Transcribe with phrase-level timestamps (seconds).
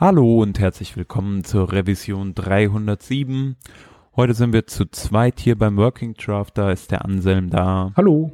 [0.00, 3.56] Hallo und herzlich willkommen zur Revision 307.
[4.14, 6.56] Heute sind wir zu zweit hier beim Working Draft.
[6.56, 7.90] Da ist der Anselm da.
[7.96, 8.30] Hallo.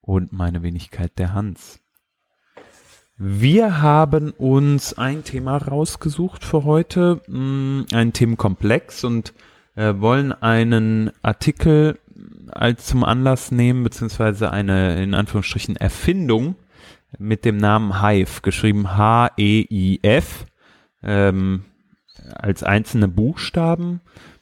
[0.00, 1.78] Und meine Wenigkeit der Hans.
[3.16, 9.32] Wir haben uns ein Thema rausgesucht für heute, mm, ein Themenkomplex und
[9.76, 12.00] äh, wollen einen Artikel
[12.50, 16.56] als zum Anlass nehmen, beziehungsweise eine in Anführungsstrichen Erfindung
[17.16, 20.46] mit dem Namen Hive, geschrieben H-E-I-F
[21.04, 21.64] ähm,
[22.34, 24.00] als einzelne Buchstaben,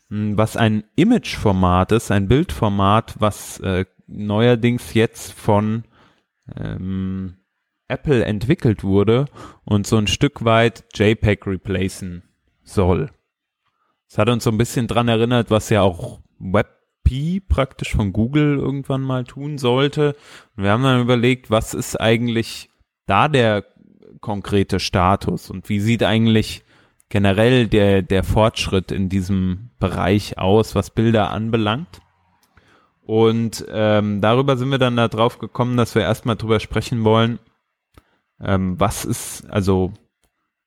[0.08, 5.84] hm, was ein Imageformat ist, ein Bildformat, was äh, neuerdings jetzt von
[6.56, 7.36] ähm,
[7.88, 9.26] Apple entwickelt wurde
[9.64, 12.22] und so ein Stück weit JPEG replacen
[12.62, 13.10] soll.
[14.08, 18.58] Das hat uns so ein bisschen dran erinnert, was ja auch WebP praktisch von Google
[18.58, 20.14] irgendwann mal tun sollte.
[20.56, 22.70] Und wir haben dann überlegt, was ist eigentlich
[23.06, 23.64] da der
[24.20, 26.64] konkrete Status und wie sieht eigentlich
[27.08, 32.00] generell der, der Fortschritt in diesem Bereich aus, was Bilder anbelangt.
[33.02, 37.38] Und ähm, darüber sind wir dann darauf gekommen, dass wir erstmal drüber sprechen wollen,
[38.40, 39.92] ähm, was ist, also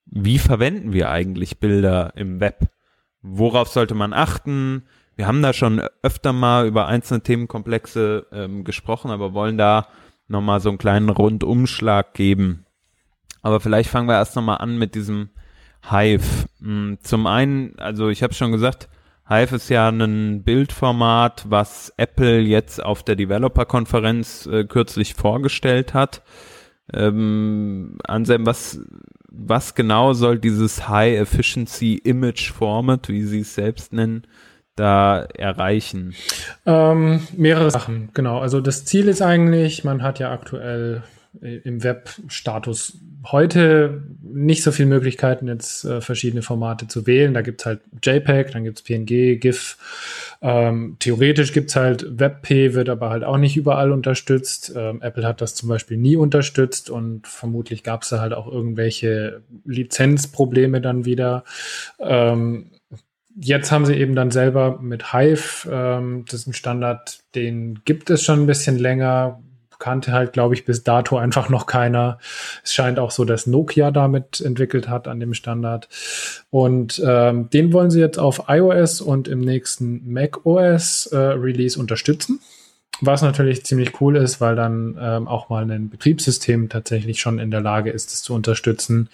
[0.06, 2.70] wie verwenden wir eigentlich Bilder im Web?
[3.22, 4.86] Worauf sollte man achten?
[5.16, 9.88] Wir haben da schon öfter mal über einzelne Themenkomplexe ähm, gesprochen, aber wollen da
[10.28, 12.65] nochmal so einen kleinen Rundumschlag geben,
[13.46, 15.28] aber vielleicht fangen wir erst nochmal an mit diesem
[15.88, 16.46] Hive.
[16.60, 18.88] Hm, zum einen, also ich habe schon gesagt,
[19.28, 26.22] Hive ist ja ein Bildformat, was Apple jetzt auf der Developer-Konferenz äh, kürzlich vorgestellt hat.
[26.92, 28.80] Ähm, Anselm, was,
[29.30, 34.24] was genau soll dieses High Efficiency Image Format, wie Sie es selbst nennen,
[34.74, 36.16] da erreichen?
[36.66, 38.40] Ähm, mehrere Sachen, genau.
[38.40, 41.04] Also das Ziel ist eigentlich, man hat ja aktuell
[41.40, 42.98] im Web-Status
[43.30, 47.34] heute nicht so viele Möglichkeiten, jetzt äh, verschiedene Formate zu wählen.
[47.34, 49.76] Da gibt's halt JPEG, dann gibt's PNG, GIF.
[50.42, 54.72] Ähm, theoretisch gibt's halt WebP, wird aber halt auch nicht überall unterstützt.
[54.76, 59.42] Ähm, Apple hat das zum Beispiel nie unterstützt und vermutlich gab's da halt auch irgendwelche
[59.64, 61.44] Lizenzprobleme dann wieder.
[61.98, 62.70] Ähm,
[63.38, 68.10] jetzt haben sie eben dann selber mit Hive, ähm, das ist ein Standard, den gibt
[68.10, 69.42] es schon ein bisschen länger,
[69.78, 72.18] kannte halt, glaube ich, bis dato einfach noch keiner.
[72.62, 75.88] Es scheint auch so, dass Nokia damit entwickelt hat an dem Standard.
[76.50, 82.40] Und ähm, den wollen sie jetzt auf iOS und im nächsten macOS äh, Release unterstützen.
[83.00, 87.50] Was natürlich ziemlich cool ist, weil dann ähm, auch mal ein Betriebssystem tatsächlich schon in
[87.50, 89.10] der Lage ist, es zu unterstützen.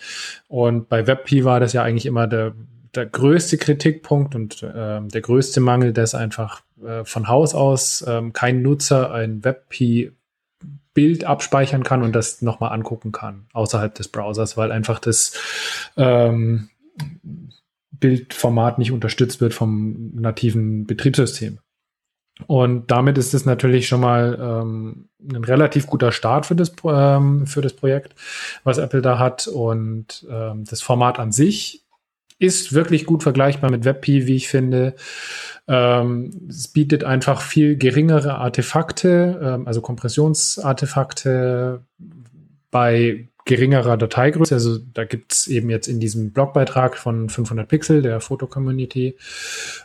[0.46, 2.52] Und bei WebP war das ja eigentlich immer der,
[2.94, 8.32] der größte Kritikpunkt und ähm, der größte Mangel, dass einfach äh, von Haus aus ähm,
[8.32, 10.12] kein Nutzer ein WebP
[10.94, 15.32] Bild abspeichern kann und das nochmal angucken kann außerhalb des Browsers, weil einfach das
[15.96, 16.68] ähm,
[17.90, 21.58] Bildformat nicht unterstützt wird vom nativen Betriebssystem.
[22.46, 27.46] Und damit ist es natürlich schon mal ähm, ein relativ guter Start für das, ähm,
[27.46, 28.14] für das Projekt,
[28.64, 29.46] was Apple da hat.
[29.46, 31.81] Und ähm, das Format an sich
[32.42, 34.94] ist wirklich gut vergleichbar mit WebP, wie ich finde.
[35.68, 41.82] Ähm, es bietet einfach viel geringere Artefakte, ähm, also Kompressionsartefakte
[42.70, 44.54] bei geringerer Dateigröße.
[44.54, 49.16] Also da gibt's eben jetzt in diesem Blogbeitrag von 500 Pixel der Fotocommunity,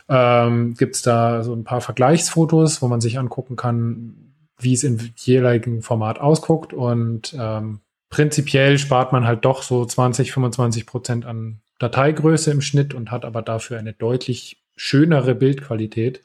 [0.08, 4.14] ähm, gibt da so ein paar Vergleichsfotos, wo man sich angucken kann,
[4.58, 6.72] wie es in jeweiligen Format ausguckt.
[6.72, 7.80] Und ähm,
[8.10, 13.24] prinzipiell spart man halt doch so 20, 25 Prozent an Dateigröße im Schnitt und hat
[13.24, 16.22] aber dafür eine deutlich schönere Bildqualität.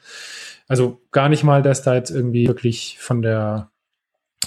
[0.67, 3.69] Also gar nicht mal, dass da jetzt irgendwie wirklich von der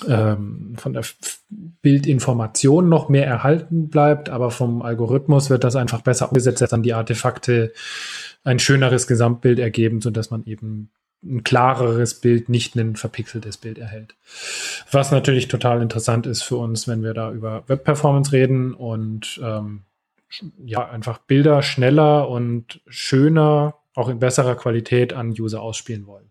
[0.07, 1.05] ähm, von der
[1.49, 6.83] Bildinformation noch mehr erhalten bleibt, aber vom Algorithmus wird das einfach besser umgesetzt, dass dann
[6.83, 7.73] die Artefakte
[8.45, 10.91] ein schöneres Gesamtbild ergeben, so dass man eben
[11.25, 14.15] ein klareres Bild, nicht ein verpixeltes Bild erhält.
[14.93, 19.83] Was natürlich total interessant ist für uns, wenn wir da über Web-Performance reden und ähm,
[20.65, 26.31] ja, einfach Bilder schneller und schöner auch in besserer Qualität an User ausspielen wollen.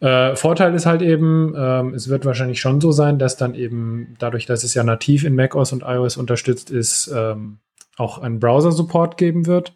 [0.00, 4.16] Äh, Vorteil ist halt eben, ähm, es wird wahrscheinlich schon so sein, dass dann eben
[4.18, 7.58] dadurch, dass es ja nativ in macOS und iOS unterstützt ist, ähm,
[7.96, 9.74] auch ein Browser-Support geben wird.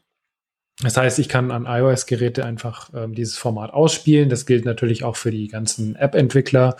[0.82, 4.30] Das heißt, ich kann an iOS-Geräte einfach ähm, dieses Format ausspielen.
[4.30, 6.76] Das gilt natürlich auch für die ganzen App-Entwickler.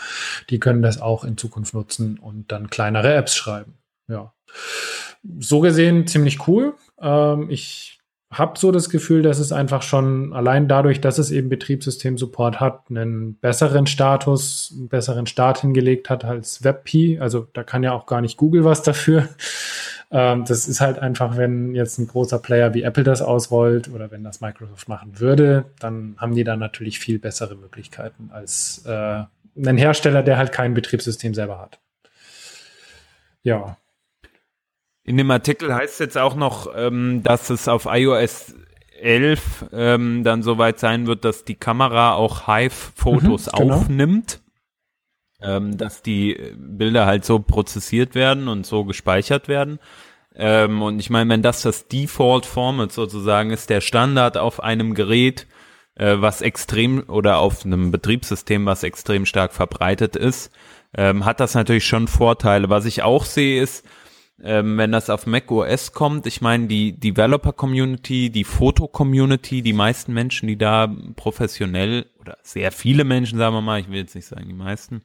[0.48, 3.74] Die können das auch in Zukunft nutzen und dann kleinere Apps schreiben.
[4.08, 4.32] Ja.
[5.38, 6.74] So gesehen ziemlich cool.
[7.00, 8.00] Ähm, ich
[8.32, 12.84] habe so das Gefühl, dass es einfach schon allein dadurch, dass es eben Betriebssystem-Support hat,
[12.88, 17.18] einen besseren Status, einen besseren Start hingelegt hat als WebP.
[17.20, 19.28] Also da kann ja auch gar nicht Google was dafür.
[20.12, 24.10] Ähm, das ist halt einfach, wenn jetzt ein großer Player wie Apple das ausrollt oder
[24.10, 29.22] wenn das Microsoft machen würde, dann haben die da natürlich viel bessere Möglichkeiten als äh,
[29.56, 31.78] ein Hersteller, der halt kein Betriebssystem selber hat.
[33.42, 33.76] Ja.
[35.10, 38.54] In dem Artikel heißt es jetzt auch noch, ähm, dass es auf iOS
[39.00, 43.74] 11 ähm, dann soweit sein wird, dass die Kamera auch Hive-Fotos mhm, genau.
[43.74, 44.40] aufnimmt,
[45.42, 49.80] ähm, dass die Bilder halt so prozessiert werden und so gespeichert werden.
[50.36, 55.48] Ähm, und ich meine, wenn das das Default-Format sozusagen ist, der Standard auf einem Gerät,
[55.96, 60.52] äh, was extrem oder auf einem Betriebssystem, was extrem stark verbreitet ist,
[60.96, 62.70] ähm, hat das natürlich schon Vorteile.
[62.70, 63.84] Was ich auch sehe, ist,
[64.42, 69.62] ähm, wenn das auf Mac OS kommt, ich meine, die Developer Community, die Foto Community,
[69.62, 73.98] die meisten Menschen, die da professionell oder sehr viele Menschen, sagen wir mal, ich will
[73.98, 75.02] jetzt nicht sagen die meisten,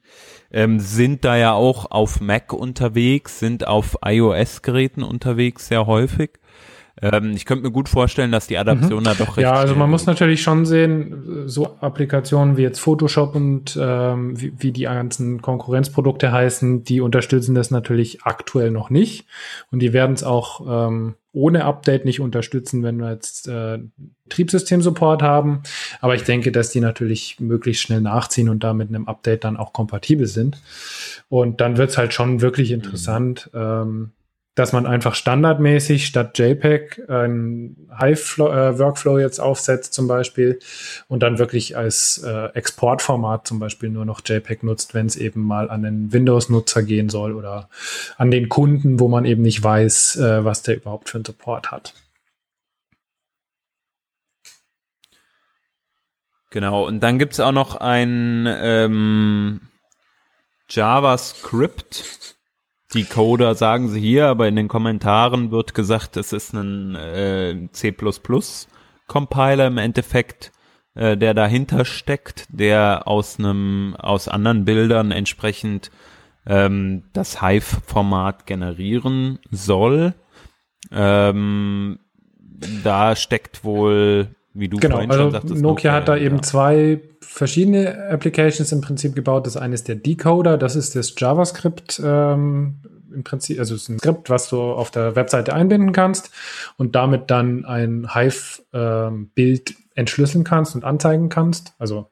[0.52, 6.32] ähm, sind da ja auch auf Mac unterwegs, sind auf iOS Geräten unterwegs sehr häufig.
[7.02, 9.04] Ähm, ich könnte mir gut vorstellen, dass die Adaption mhm.
[9.04, 9.44] da doch recht.
[9.44, 14.54] Ja, also man muss natürlich schon sehen, so Applikationen wie jetzt Photoshop und ähm, wie,
[14.58, 19.26] wie die ganzen Konkurrenzprodukte heißen, die unterstützen das natürlich aktuell noch nicht.
[19.72, 23.80] Und die werden es auch ähm, ohne Update nicht unterstützen, wenn wir jetzt äh,
[24.24, 25.64] Betriebssystem-Support haben.
[26.00, 29.58] Aber ich denke, dass die natürlich möglichst schnell nachziehen und da mit einem Update dann
[29.58, 30.62] auch kompatibel sind.
[31.28, 32.76] Und dann wird's halt schon wirklich mhm.
[32.76, 33.50] interessant.
[33.54, 33.60] Mhm.
[33.60, 34.12] Ähm,
[34.56, 40.60] dass man einfach standardmäßig statt JPEG ein Hive-Workflow äh, jetzt aufsetzt zum Beispiel
[41.10, 45.42] und dann wirklich als äh, Exportformat zum Beispiel nur noch JPEG nutzt, wenn es eben
[45.42, 47.70] mal an den Windows-Nutzer gehen soll oder
[48.18, 51.72] an den Kunden, wo man eben nicht weiß, äh, was der überhaupt für einen Support
[51.72, 51.94] hat.
[56.50, 59.60] Genau, und dann gibt's auch noch ein ähm,
[60.70, 62.35] JavaScript
[62.94, 67.96] Decoder sagen sie hier, aber in den Kommentaren wird gesagt, es ist ein äh, C++
[69.08, 70.52] Compiler im Endeffekt,
[70.94, 75.92] äh, der dahinter steckt, der aus einem aus anderen Bildern entsprechend
[76.46, 80.14] ähm, das Hive-Format generieren soll.
[80.92, 82.00] Ähm,
[82.84, 87.02] da steckt wohl, wie du genau, vorhin also schon sagtest, Nokia, hat da eben zwei
[87.20, 89.46] verschiedene Applications im Prinzip gebaut.
[89.46, 92.76] Das eine ist der Decoder, das ist das JavaScript ähm,
[93.14, 96.32] im Prinzip, also es ist ein Skript, was du auf der Webseite einbinden kannst
[96.78, 101.74] und damit dann ein Hive-Bild ähm, entschlüsseln kannst und anzeigen kannst.
[101.78, 102.10] Also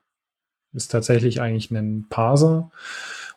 [0.74, 2.72] ist tatsächlich eigentlich ein Parser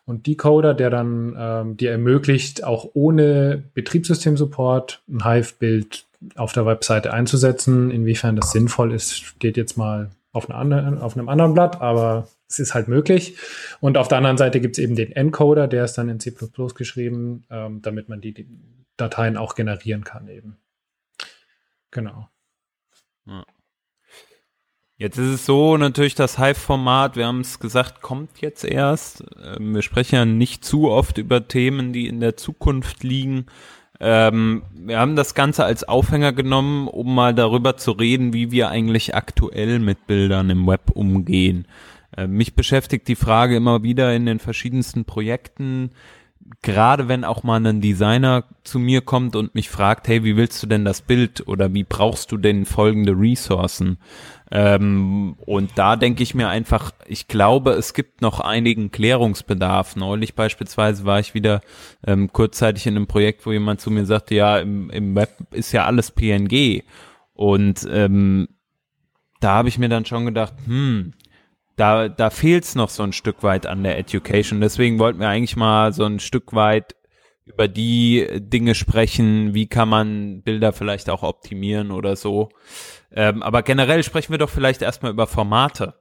[0.05, 7.13] und Decoder, der dann ähm, dir ermöglicht, auch ohne Betriebssystem-Support ein Hive-Bild auf der Webseite
[7.13, 7.91] einzusetzen.
[7.91, 12.27] Inwiefern das sinnvoll ist, steht jetzt mal auf, einer anderen, auf einem anderen Blatt, aber
[12.47, 13.37] es ist halt möglich.
[13.79, 16.33] Und auf der anderen Seite gibt es eben den Encoder, der ist dann in C
[16.75, 18.47] geschrieben, ähm, damit man die, die,
[18.97, 20.57] Dateien auch generieren kann eben.
[21.91, 22.27] Genau.
[23.25, 23.45] Ja.
[24.99, 29.23] Jetzt ist es so, natürlich das Hive-Format, wir haben es gesagt, kommt jetzt erst.
[29.39, 33.45] Ähm, wir sprechen ja nicht zu oft über Themen, die in der Zukunft liegen.
[33.99, 38.69] Ähm, wir haben das Ganze als Aufhänger genommen, um mal darüber zu reden, wie wir
[38.69, 41.65] eigentlich aktuell mit Bildern im Web umgehen.
[42.15, 45.91] Äh, mich beschäftigt die Frage immer wieder in den verschiedensten Projekten,
[46.61, 50.61] gerade wenn auch mal ein Designer zu mir kommt und mich fragt, hey, wie willst
[50.63, 53.97] du denn das Bild oder wie brauchst du denn folgende Ressourcen?
[54.49, 59.95] Ähm, und da denke ich mir einfach, ich glaube, es gibt noch einigen Klärungsbedarf.
[59.95, 61.61] Neulich beispielsweise war ich wieder
[62.05, 65.73] ähm, kurzzeitig in einem Projekt, wo jemand zu mir sagte, ja, im, im Web ist
[65.73, 66.83] ja alles PNG.
[67.33, 68.47] Und ähm,
[69.41, 71.13] da habe ich mir dann schon gedacht, hm,
[71.77, 74.59] da, da fehlt's noch so ein Stück weit an der Education.
[74.59, 76.95] Deswegen wollten wir eigentlich mal so ein Stück weit
[77.45, 82.49] über die Dinge sprechen, wie kann man Bilder vielleicht auch optimieren oder so.
[83.11, 85.93] Ähm, aber generell sprechen wir doch vielleicht erstmal über Formate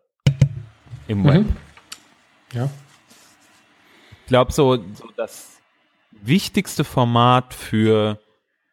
[1.06, 1.44] im Web.
[1.44, 1.56] Mhm.
[2.52, 2.70] Ja.
[4.22, 5.60] Ich glaube, so, so das
[6.10, 8.18] wichtigste Format für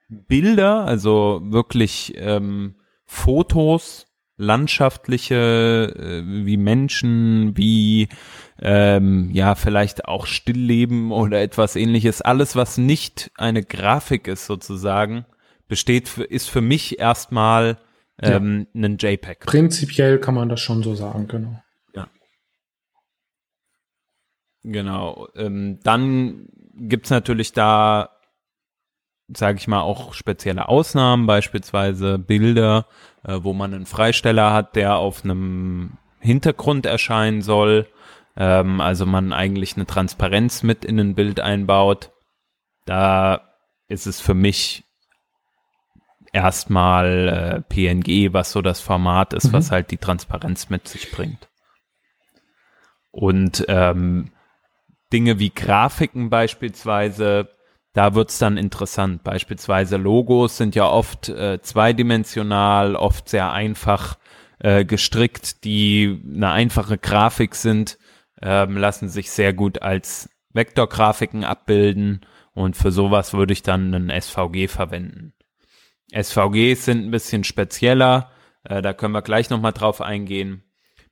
[0.07, 4.07] Bilder, also wirklich ähm, Fotos,
[4.37, 8.09] landschaftliche, äh, wie Menschen, wie
[8.59, 15.25] ähm, ja vielleicht auch Stillleben oder etwas ähnliches, alles was nicht eine Grafik ist sozusagen,
[15.67, 17.77] besteht ist für mich erstmal
[18.21, 18.83] ähm, ja.
[18.87, 19.41] ein JPEG.
[19.41, 21.61] Prinzipiell kann man das schon so sagen, genau.
[21.95, 22.07] Ja.
[24.63, 25.27] Genau.
[25.35, 28.12] Ähm, dann gibt's natürlich da,
[29.27, 32.87] sage ich mal, auch spezielle Ausnahmen, beispielsweise Bilder,
[33.23, 37.87] äh, wo man einen Freisteller hat, der auf einem Hintergrund erscheinen soll.
[38.35, 42.11] Ähm, also man eigentlich eine Transparenz mit in ein Bild einbaut.
[42.85, 43.41] Da
[43.87, 44.83] ist es für mich
[46.33, 49.53] erstmal äh, PNG, was so das Format ist, mhm.
[49.53, 51.47] was halt die Transparenz mit sich bringt.
[53.11, 54.31] Und ähm,
[55.13, 57.49] Dinge wie Grafiken beispielsweise,
[57.93, 59.23] da wird's dann interessant.
[59.23, 64.17] Beispielsweise Logos sind ja oft äh, zweidimensional, oft sehr einfach
[64.59, 67.97] äh, gestrickt, die eine einfache Grafik sind,
[68.41, 74.21] ähm, lassen sich sehr gut als Vektorgrafiken abbilden und für sowas würde ich dann einen
[74.21, 75.33] SVG verwenden.
[76.11, 78.31] SVGs sind ein bisschen spezieller,
[78.63, 80.63] äh, da können wir gleich nochmal drauf eingehen.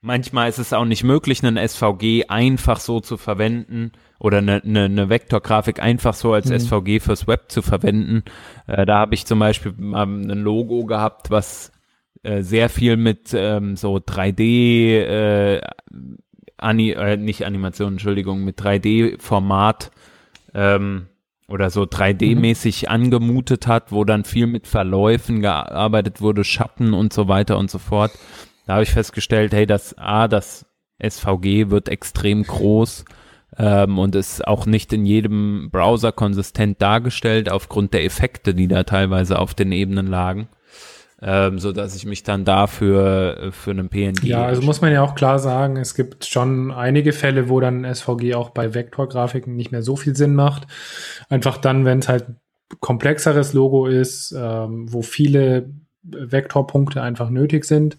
[0.04, 4.86] Manchmal ist es auch nicht möglich, einen SVG einfach so zu verwenden oder eine, eine,
[4.86, 6.60] eine Vektorgrafik einfach so als mhm.
[6.60, 8.24] SVG fürs Web zu verwenden.
[8.66, 9.94] Äh, da habe ich zum Beispiel ähm,
[10.28, 11.72] ein Logo gehabt, was
[12.24, 15.62] äh, sehr viel mit ähm, so 3D, äh,
[16.58, 19.92] Ani äh, nicht Animation, Entschuldigung, mit 3D-Format
[20.56, 21.08] ähm,
[21.48, 22.92] oder so 3D-mäßig mhm.
[22.92, 27.78] angemutet hat, wo dann viel mit Verläufen gearbeitet wurde, Schatten und so weiter und so
[27.78, 28.12] fort.
[28.66, 30.66] Da habe ich festgestellt, hey, das A, das
[31.02, 33.06] SVG wird extrem groß
[33.58, 38.84] ähm, und ist auch nicht in jedem Browser konsistent dargestellt aufgrund der Effekte, die da
[38.84, 40.50] teilweise auf den Ebenen lagen
[41.22, 44.24] ähm, so dass ich mich dann dafür äh, für einen PNG.
[44.24, 47.86] Ja, also muss man ja auch klar sagen, es gibt schon einige Fälle, wo dann
[47.86, 50.68] SVG auch bei Vektorgrafiken nicht mehr so viel Sinn macht.
[51.30, 52.26] Einfach dann, wenn es halt
[52.80, 55.70] komplexeres Logo ist, ähm, wo viele
[56.04, 57.98] Vektorpunkte einfach nötig sind,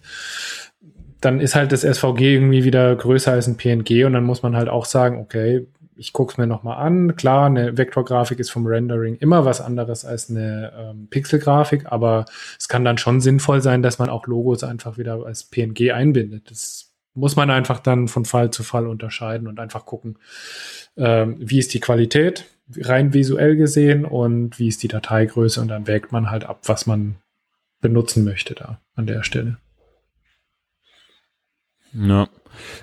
[1.21, 4.55] dann ist halt das SVG irgendwie wieder größer als ein PNG und dann muss man
[4.55, 7.15] halt auch sagen, okay, ich gucke es mir nochmal an.
[7.15, 12.25] Klar, eine Vektorgrafik ist vom Rendering immer was anderes als eine ähm, Pixelgrafik, aber
[12.59, 16.49] es kann dann schon sinnvoll sein, dass man auch Logos einfach wieder als PNG einbindet.
[16.49, 20.17] Das muss man einfach dann von Fall zu Fall unterscheiden und einfach gucken,
[20.97, 22.45] ähm, wie ist die Qualität
[22.77, 26.85] rein visuell gesehen und wie ist die Dateigröße und dann wägt man halt ab, was
[26.87, 27.15] man
[27.83, 29.57] benutzen möchte da an der Stelle.
[31.93, 32.27] Ja.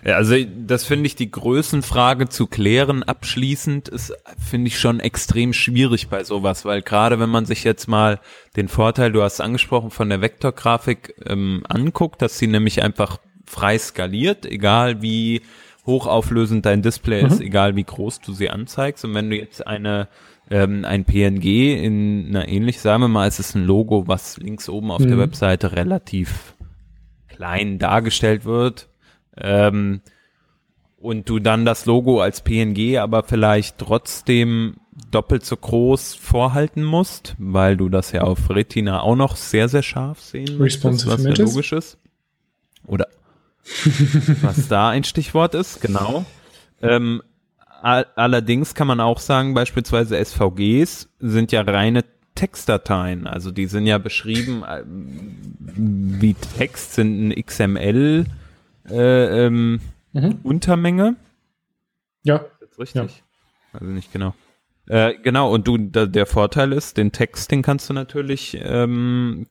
[0.04, 0.34] Ja, also
[0.66, 6.24] das finde ich die Größenfrage zu klären abschließend ist, finde ich schon extrem schwierig bei
[6.24, 8.18] sowas, weil gerade wenn man sich jetzt mal
[8.56, 13.78] den Vorteil, du hast angesprochen, von der Vektorgrafik ähm, anguckt, dass sie nämlich einfach frei
[13.78, 15.42] skaliert, egal wie
[15.86, 17.28] hochauflösend dein Display mhm.
[17.28, 19.04] ist, egal wie groß du sie anzeigst.
[19.04, 20.08] Und wenn du jetzt eine
[20.50, 21.44] ähm, ein PNG
[21.82, 25.08] in einer ähnlich, sagen wir mal, es ist ein Logo, was links oben auf mhm.
[25.08, 26.54] der Webseite relativ
[27.28, 28.88] klein dargestellt wird,
[29.36, 30.00] ähm,
[31.00, 34.76] und du dann das Logo als PNG aber vielleicht trotzdem
[35.10, 39.82] doppelt so groß vorhalten musst, weil du das ja auf Retina auch noch sehr, sehr
[39.82, 41.98] scharf sehen musst, was ja logisch ist.
[42.86, 43.08] Oder
[44.42, 46.26] was da ein Stichwort ist, genau.
[46.82, 47.22] Ähm,
[47.82, 53.26] allerdings kann man auch sagen, beispielsweise SVGs sind ja reine Textdateien.
[53.26, 58.26] Also die sind ja beschrieben äh, wie Text, sind ein XML
[58.88, 59.80] äh, ähm,
[60.12, 60.38] mhm.
[60.42, 61.16] Untermenge.
[62.22, 62.44] Ja.
[62.60, 62.94] Ist richtig?
[62.94, 63.08] Ja.
[63.72, 64.34] Also nicht genau.
[64.86, 69.46] Äh, genau, und du, da, der Vorteil ist, den Text, den kannst du natürlich ähm,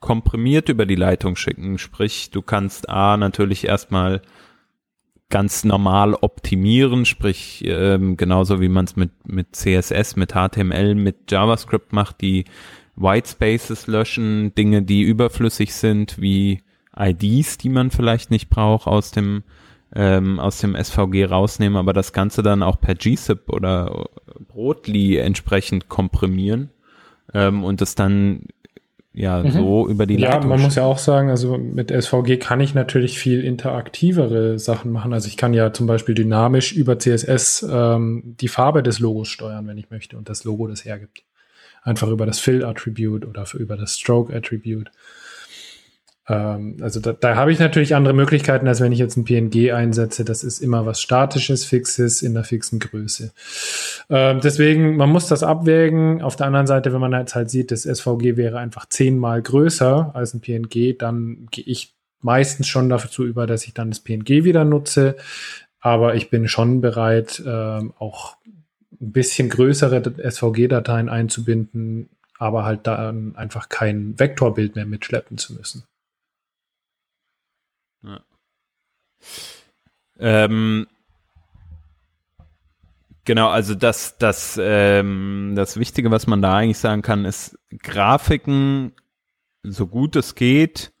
[0.00, 1.78] komprimiert über die Leitung schicken.
[1.78, 4.22] Sprich, du kannst A natürlich erstmal
[5.28, 11.30] ganz normal optimieren, sprich ähm, genauso wie man es mit, mit CSS, mit HTML, mit
[11.30, 12.44] JavaScript macht, die
[12.94, 16.62] White Spaces löschen, Dinge, die überflüssig sind, wie
[16.96, 19.42] IDs, die man vielleicht nicht braucht, aus dem
[19.94, 24.08] ähm, aus dem SVG rausnehmen, aber das Ganze dann auch per GZIP oder
[24.48, 26.70] Brotli entsprechend komprimieren
[27.32, 28.42] ähm, und es dann
[29.16, 29.50] ja mhm.
[29.50, 32.74] so über die Ja, Leitung man muss ja auch sagen, also mit SVG kann ich
[32.74, 35.14] natürlich viel interaktivere Sachen machen.
[35.14, 39.66] Also ich kann ja zum Beispiel dynamisch über CSS ähm, die Farbe des Logos steuern,
[39.66, 41.22] wenn ich möchte und das Logo das hergibt.
[41.82, 44.90] Einfach über das Fill-Attribute oder über das Stroke-Attribute.
[46.28, 49.72] Ähm, also da, da habe ich natürlich andere Möglichkeiten, als wenn ich jetzt ein PNG
[49.72, 50.24] einsetze.
[50.24, 53.32] Das ist immer was Statisches, Fixes in der fixen Größe.
[54.10, 56.22] Ähm, deswegen, man muss das abwägen.
[56.22, 60.10] Auf der anderen Seite, wenn man jetzt halt sieht, das SVG wäre einfach zehnmal größer
[60.14, 64.44] als ein PNG, dann gehe ich meistens schon dazu über, dass ich dann das PNG
[64.44, 65.16] wieder nutze.
[65.80, 68.36] Aber ich bin schon bereit, ähm, auch
[69.00, 75.84] ein bisschen größere SVG-Dateien einzubinden, aber halt dann einfach kein Vektorbild mehr mitschleppen zu müssen.
[78.02, 78.20] Ja.
[80.18, 80.86] Ähm,
[83.24, 88.92] genau, also das, das, ähm, das Wichtige, was man da eigentlich sagen kann, ist Grafiken,
[89.62, 90.92] so gut es geht,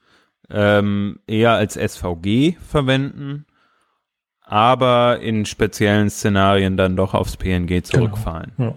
[0.50, 3.46] ähm, eher als SVG verwenden,
[4.40, 7.80] aber in speziellen Szenarien dann doch aufs PNG genau.
[7.82, 8.52] zurückfallen.
[8.56, 8.70] Genau.
[8.70, 8.76] Ja.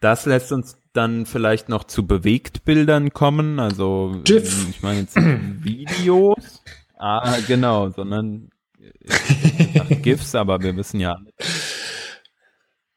[0.00, 4.68] das lässt uns dann vielleicht noch zu Bewegtbildern kommen, also GIF.
[4.70, 6.62] ich meine jetzt Videos.
[6.98, 8.50] Ah, genau, sondern
[8.80, 11.18] äh, GIFs, aber wir wissen ja.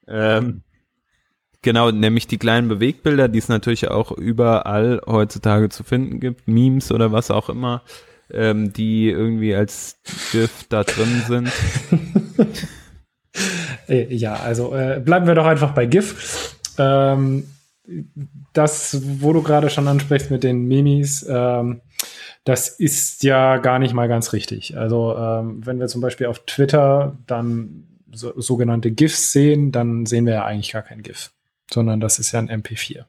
[0.08, 0.64] Ähm,
[1.62, 6.92] genau, nämlich die kleinen Bewegbilder, die es natürlich auch überall heutzutage zu finden gibt, Memes
[6.92, 7.84] oder was auch immer,
[8.32, 10.00] ähm, die irgendwie als
[10.32, 11.52] GIF da drin sind.
[13.88, 16.58] Äh, ja, also äh, bleiben wir doch einfach bei GIF.
[16.78, 17.46] Ähm,
[18.54, 21.82] das, wo du gerade schon ansprichst mit den Mimis, ähm,
[22.44, 24.78] das ist ja gar nicht mal ganz richtig.
[24.78, 30.26] Also ähm, wenn wir zum Beispiel auf Twitter dann so, sogenannte GIFs sehen, dann sehen
[30.26, 31.32] wir ja eigentlich gar kein GIF,
[31.72, 33.06] sondern das ist ja ein MP4.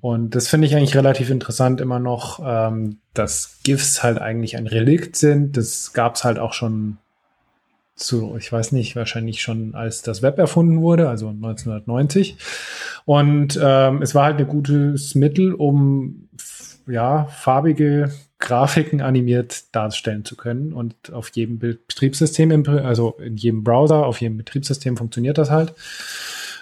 [0.00, 4.66] Und das finde ich eigentlich relativ interessant immer noch, ähm, dass GIFs halt eigentlich ein
[4.66, 5.56] Relikt sind.
[5.56, 6.96] Das gab es halt auch schon
[7.96, 12.38] zu, ich weiß nicht, wahrscheinlich schon als das Web erfunden wurde, also 1990.
[13.04, 16.29] Und ähm, es war halt ein gutes Mittel, um
[16.90, 20.72] ja, farbige Grafiken animiert darstellen zu können.
[20.72, 25.74] Und auf jedem Betriebssystem, also in jedem Browser, auf jedem Betriebssystem funktioniert das halt.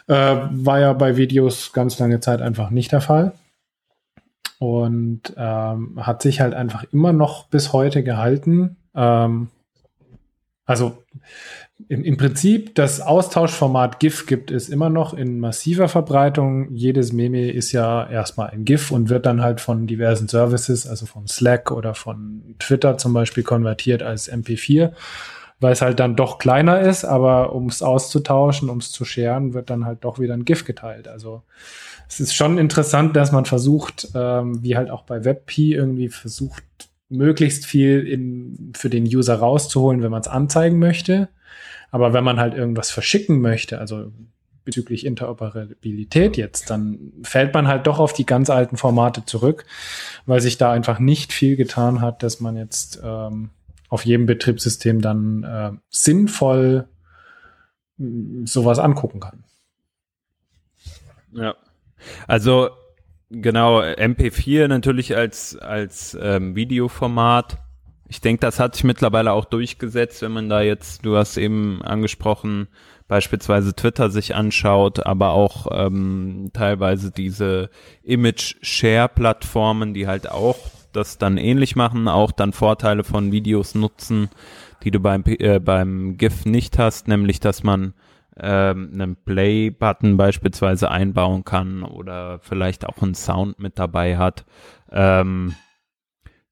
[0.06, 3.32] Äh, war ja bei Videos ganz lange Zeit einfach nicht der Fall.
[4.58, 8.76] Und ähm, hat sich halt einfach immer noch bis heute gehalten.
[8.94, 9.48] Ähm,
[10.66, 11.02] also
[11.86, 16.74] im, im Prinzip das Austauschformat GIF gibt es immer noch in massiver Verbreitung.
[16.74, 21.06] Jedes Meme ist ja erstmal ein GIF und wird dann halt von diversen Services, also
[21.06, 24.92] von Slack oder von Twitter zum Beispiel konvertiert als MP4,
[25.60, 29.54] weil es halt dann doch kleiner ist, aber um es auszutauschen, um es zu scheren,
[29.54, 31.06] wird dann halt doch wieder ein GIF geteilt.
[31.06, 31.42] Also
[32.08, 36.64] es ist schon interessant, dass man versucht, ähm, wie halt auch bei WebP irgendwie versucht,
[37.08, 41.28] möglichst viel in, für den User rauszuholen, wenn man es anzeigen möchte.
[41.90, 44.12] Aber wenn man halt irgendwas verschicken möchte, also
[44.64, 49.64] bezüglich Interoperabilität jetzt, dann fällt man halt doch auf die ganz alten Formate zurück,
[50.26, 53.50] weil sich da einfach nicht viel getan hat, dass man jetzt ähm,
[53.88, 56.86] auf jedem Betriebssystem dann äh, sinnvoll
[57.98, 58.04] äh,
[58.44, 59.44] sowas angucken kann.
[61.32, 61.54] Ja.
[62.26, 62.70] Also
[63.30, 67.58] Genau, MP4 natürlich als, als ähm, Videoformat.
[68.08, 71.82] Ich denke, das hat sich mittlerweile auch durchgesetzt, wenn man da jetzt, du hast eben
[71.82, 72.68] angesprochen,
[73.06, 77.70] beispielsweise Twitter sich anschaut, aber auch ähm, teilweise diese
[78.02, 80.58] Image-Share-Plattformen, die halt auch
[80.92, 84.30] das dann ähnlich machen, auch dann Vorteile von Videos nutzen,
[84.84, 87.92] die du beim, äh, beim GIF nicht hast, nämlich dass man
[88.38, 94.44] ähm, einen Play-Button beispielsweise einbauen kann oder vielleicht auch einen Sound mit dabei hat.
[94.90, 95.54] Ähm,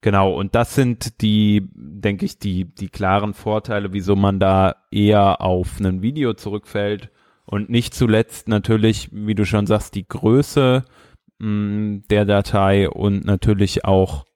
[0.06, 5.40] genau, und das sind die, denke ich, die, die klaren Vorteile, wieso man da eher
[5.40, 7.10] auf ein Video zurückfällt.
[7.44, 10.84] Und nicht zuletzt natürlich, wie du schon sagst, die Größe
[11.40, 14.26] mh, mm, der Datei und natürlich auch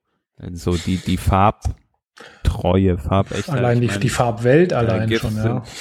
[0.51, 3.57] so die, die Farbtreue, Farbechtheit.
[3.57, 5.63] Allein die, die Farbwelt allein schon, ja.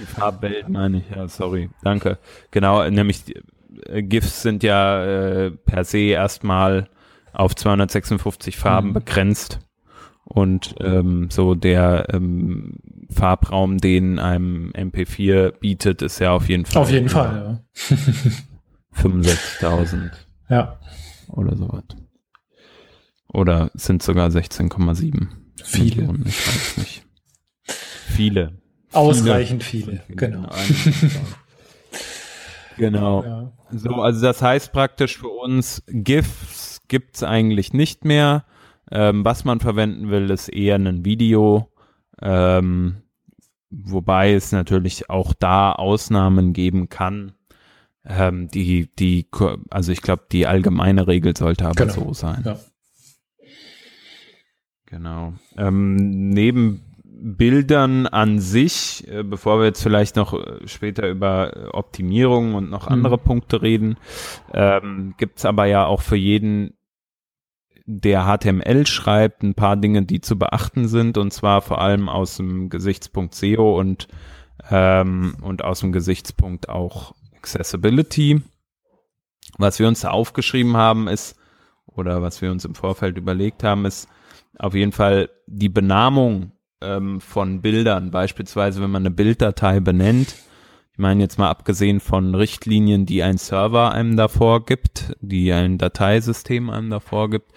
[0.00, 2.18] Die Farbwelt meine ich, ja, sorry, danke.
[2.50, 3.24] Genau, nämlich
[3.86, 6.88] äh, GIFs sind ja äh, per se erstmal
[7.34, 8.94] auf 256 Farben mhm.
[8.94, 9.60] begrenzt.
[10.24, 12.78] Und ähm, so der ähm,
[13.10, 16.82] Farbraum, den einem MP4 bietet, ist ja auf jeden Fall.
[16.82, 17.96] Auf jeden Fall, ja.
[19.02, 20.12] 65.000.
[20.48, 20.78] Ja.
[21.28, 21.84] Oder sowas.
[23.28, 25.26] Oder sind sogar 16,7
[25.62, 25.96] Viele.
[25.96, 27.02] Millionen, ich weiß nicht.
[27.64, 28.60] Viele.
[28.92, 30.16] Ausreichend viele, viele.
[30.16, 30.48] genau.
[32.76, 33.24] genau.
[33.24, 33.52] Ja.
[33.72, 38.44] So, also das heißt praktisch für uns, GIFs gibt's eigentlich nicht mehr.
[38.90, 41.72] Ähm, was man verwenden will, ist eher ein Video.
[42.20, 43.02] Ähm,
[43.70, 47.32] wobei es natürlich auch da Ausnahmen geben kann.
[48.04, 49.28] Ähm, die, die,
[49.70, 51.92] also ich glaube, die allgemeine Regel sollte aber genau.
[51.92, 52.42] so sein.
[52.44, 52.58] Ja.
[54.86, 55.34] Genau.
[55.56, 55.96] Ähm,
[56.30, 56.83] neben
[57.26, 62.68] Bildern an sich, äh, bevor wir jetzt vielleicht noch äh, später über äh, Optimierung und
[62.68, 63.22] noch andere mhm.
[63.22, 63.96] Punkte reden,
[64.52, 66.74] ähm, gibt es aber ja auch für jeden,
[67.86, 72.36] der HTML schreibt, ein paar Dinge, die zu beachten sind, und zwar vor allem aus
[72.36, 74.06] dem Gesichtspunkt SEO und,
[74.70, 78.42] ähm, und aus dem Gesichtspunkt auch Accessibility.
[79.56, 81.38] Was wir uns da aufgeschrieben haben, ist,
[81.86, 84.08] oder was wir uns im Vorfeld überlegt haben, ist
[84.58, 86.52] auf jeden Fall die Benamung
[86.84, 90.36] ähm, von Bildern, beispielsweise wenn man eine Bilddatei benennt.
[90.92, 95.78] Ich meine jetzt mal abgesehen von Richtlinien, die ein Server einem davor gibt, die ein
[95.78, 97.50] Dateisystem einem davor gibt,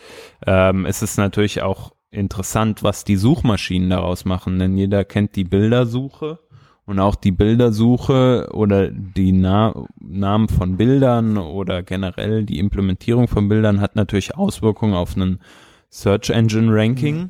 [0.46, 5.44] ähm, ist es natürlich auch interessant, was die Suchmaschinen daraus machen, denn jeder kennt die
[5.44, 6.40] Bildersuche
[6.88, 13.50] Und auch die Bildersuche oder die Na Namen von Bildern oder generell die Implementierung von
[13.50, 15.42] Bildern hat natürlich Auswirkungen auf einen
[15.90, 17.18] Search Engine Ranking.
[17.18, 17.30] Mhm.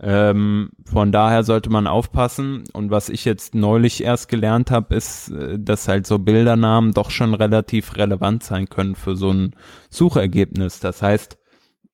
[0.00, 2.64] Ähm, von daher sollte man aufpassen.
[2.72, 7.10] Und was ich jetzt neulich erst gelernt habe, ist, äh, dass halt so Bildernamen doch
[7.10, 9.54] schon relativ relevant sein können für so ein
[9.90, 10.80] Suchergebnis.
[10.80, 11.38] Das heißt,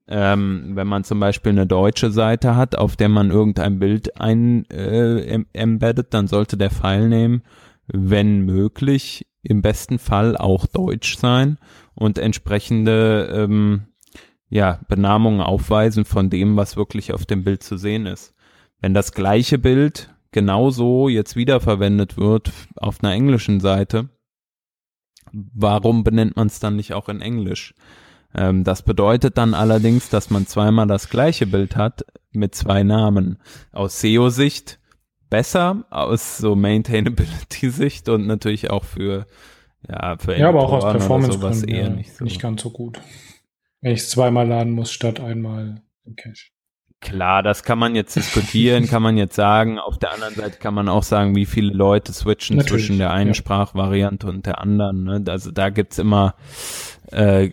[0.08, 4.68] ähm, wenn man zum Beispiel eine deutsche Seite hat, auf der man irgendein Bild ein
[4.70, 7.42] äh, embeddet, dann sollte der File nehmen,
[7.86, 11.58] wenn möglich, im besten Fall auch deutsch sein
[11.94, 13.86] und entsprechende ähm,
[14.50, 18.34] ja, Benamungen aufweisen von dem, was wirklich auf dem Bild zu sehen ist.
[18.80, 24.10] Wenn das gleiche Bild genauso jetzt wiederverwendet wird auf einer englischen Seite,
[25.32, 27.74] warum benennt man es dann nicht auch in Englisch?
[28.34, 33.38] Ähm, das bedeutet dann allerdings, dass man zweimal das gleiche Bild hat mit zwei Namen.
[33.72, 34.80] Aus SEO-Sicht
[35.30, 39.26] besser, aus so Maintainability-Sicht und natürlich auch für
[39.88, 42.24] ja, für ja, aber auch aus Performance eher ja, nicht so.
[42.24, 43.00] Nicht ganz so gut.
[43.80, 46.50] Wenn ich es zweimal laden muss statt einmal im Cache.
[47.00, 49.78] Klar, das kann man jetzt diskutieren, kann man jetzt sagen.
[49.78, 53.10] Auf der anderen Seite kann man auch sagen, wie viele Leute switchen Natürlich, zwischen der
[53.10, 53.34] einen ja.
[53.34, 55.04] Sprachvariante und der anderen.
[55.04, 55.24] Ne?
[55.28, 56.34] Also da gibt's immer,
[57.10, 57.48] äh,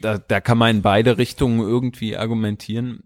[0.00, 3.02] da, da kann man in beide Richtungen irgendwie argumentieren.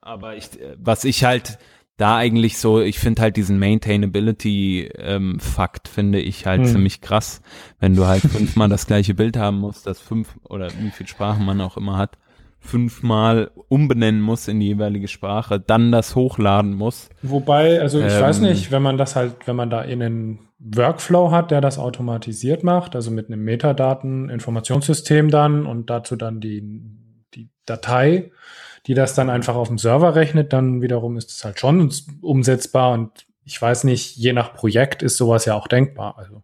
[0.00, 1.58] Aber ich, was ich halt
[1.96, 6.68] da eigentlich so, ich finde halt diesen Maintainability-Fakt, ähm, finde ich halt hm.
[6.68, 7.40] ziemlich krass,
[7.78, 11.44] wenn du halt fünfmal das gleiche Bild haben musst, das fünf oder wie viel Sprachen
[11.44, 12.18] man auch immer hat,
[12.58, 17.10] fünfmal umbenennen muss in die jeweilige Sprache, dann das hochladen muss.
[17.22, 20.38] Wobei, also ich ähm, weiß nicht, wenn man das halt, wenn man da in einen
[20.58, 26.62] Workflow hat, der das automatisiert macht, also mit einem Metadaten-Informationssystem dann und dazu dann die,
[27.34, 28.30] die Datei,
[28.86, 32.92] die das dann einfach auf dem Server rechnet, dann wiederum ist es halt schon umsetzbar
[32.92, 36.16] und ich weiß nicht, je nach Projekt ist sowas ja auch denkbar.
[36.18, 36.42] Also.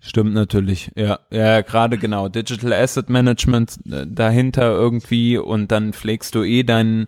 [0.00, 2.28] Stimmt natürlich, ja, ja, gerade genau.
[2.28, 7.06] Digital Asset Management äh, dahinter irgendwie und dann pflegst du eh dein,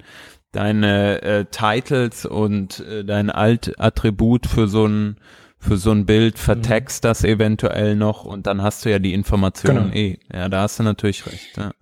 [0.52, 5.16] deine äh, Titles und äh, dein Alt-Attribut für so ein
[5.60, 7.08] für so ein Bild, vertext mhm.
[7.08, 9.94] das eventuell noch und dann hast du ja die Informationen genau.
[9.94, 10.18] eh.
[10.32, 11.56] Ja, da hast du natürlich recht.
[11.56, 11.72] Ja.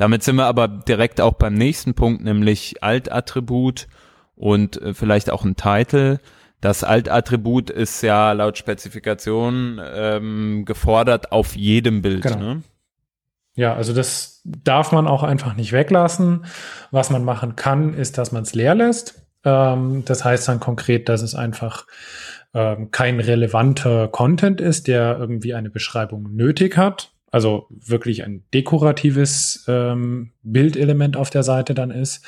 [0.00, 3.86] Damit sind wir aber direkt auch beim nächsten Punkt, nämlich Alt-Attribut
[4.34, 6.20] und äh, vielleicht auch ein Title.
[6.62, 12.22] Das Alt-Attribut ist ja laut Spezifikation ähm, gefordert auf jedem Bild.
[12.22, 12.38] Genau.
[12.38, 12.62] Ne?
[13.56, 16.46] Ja, also das darf man auch einfach nicht weglassen.
[16.90, 19.26] Was man machen kann, ist, dass man es leer lässt.
[19.44, 21.86] Ähm, das heißt dann konkret, dass es einfach
[22.54, 27.12] ähm, kein relevanter Content ist, der irgendwie eine Beschreibung nötig hat.
[27.32, 32.24] Also wirklich ein dekoratives ähm, Bildelement auf der Seite dann ist.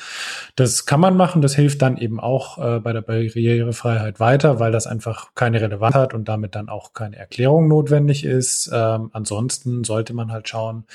[0.55, 4.71] Das kann man machen, das hilft dann eben auch äh, bei der Barrierefreiheit weiter, weil
[4.71, 8.71] das einfach keine Relevanz hat und damit dann auch keine Erklärung notwendig ist.
[8.73, 10.85] Ähm, ansonsten sollte man halt schauen,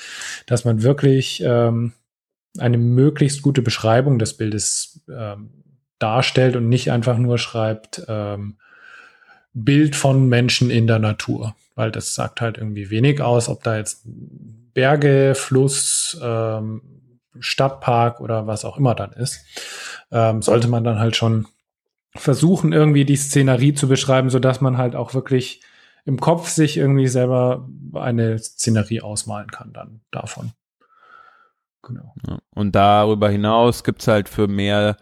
[0.47, 1.93] dass man wirklich ähm,
[2.57, 5.51] eine möglichst gute Beschreibung des Bildes ähm,
[5.99, 8.57] darstellt und nicht einfach nur schreibt, ähm,
[9.53, 13.77] Bild von Menschen in der Natur, weil das sagt halt irgendwie wenig aus, ob da
[13.77, 14.01] jetzt
[14.73, 16.81] Berge, Fluss, ähm,
[17.39, 19.45] Stadtpark oder was auch immer dann ist.
[20.11, 21.47] Ähm, sollte man dann halt schon
[22.13, 25.61] versuchen, irgendwie die Szenerie zu beschreiben, so dass man halt auch wirklich
[26.03, 30.51] im Kopf sich irgendwie selber eine Szenerie ausmalen kann dann davon.
[31.81, 32.13] Genau.
[32.53, 34.97] Und darüber hinaus gibt's halt für mehr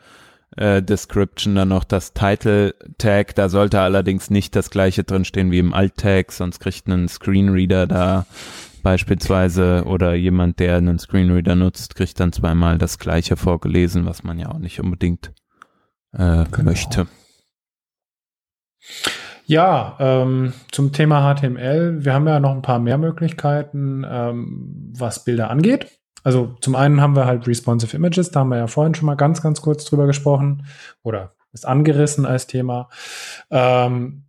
[0.57, 3.35] äh, Description dann noch das Title Tag.
[3.35, 7.87] Da sollte allerdings nicht das gleiche drinstehen wie im Alt Tag, sonst kriegt ein Screenreader
[7.87, 8.25] da
[8.83, 14.39] beispielsweise oder jemand, der einen Screenreader nutzt, kriegt dann zweimal das gleiche vorgelesen, was man
[14.39, 15.33] ja auch nicht unbedingt
[16.13, 16.63] äh, genau.
[16.63, 17.07] möchte.
[19.45, 22.03] Ja, ähm, zum Thema HTML.
[22.03, 25.96] Wir haben ja noch ein paar mehr Möglichkeiten, ähm, was Bilder angeht.
[26.27, 29.15] Also zum einen haben wir halt responsive Images, da haben wir ja vorhin schon mal
[29.15, 30.65] ganz, ganz kurz drüber gesprochen
[31.01, 32.89] oder ist angerissen als Thema.
[33.49, 34.23] Ähm,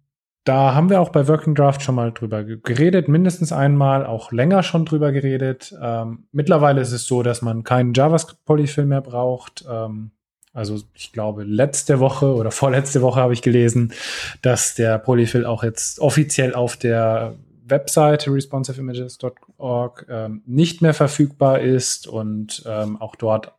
[0.45, 4.63] da haben wir auch bei Working Draft schon mal drüber geredet, mindestens einmal, auch länger
[4.63, 5.75] schon drüber geredet.
[5.83, 9.65] Ähm, mittlerweile ist es so, dass man keinen JavaScript-Polyfill mehr braucht.
[9.69, 10.13] Ähm,
[10.53, 13.93] also ich glaube, letzte Woche oder vorletzte Woche habe ich gelesen,
[14.41, 17.35] dass der Polyfill auch jetzt offiziell auf der
[17.71, 23.53] Webseite responsiveimages.org ähm, nicht mehr verfügbar ist und ähm, auch dort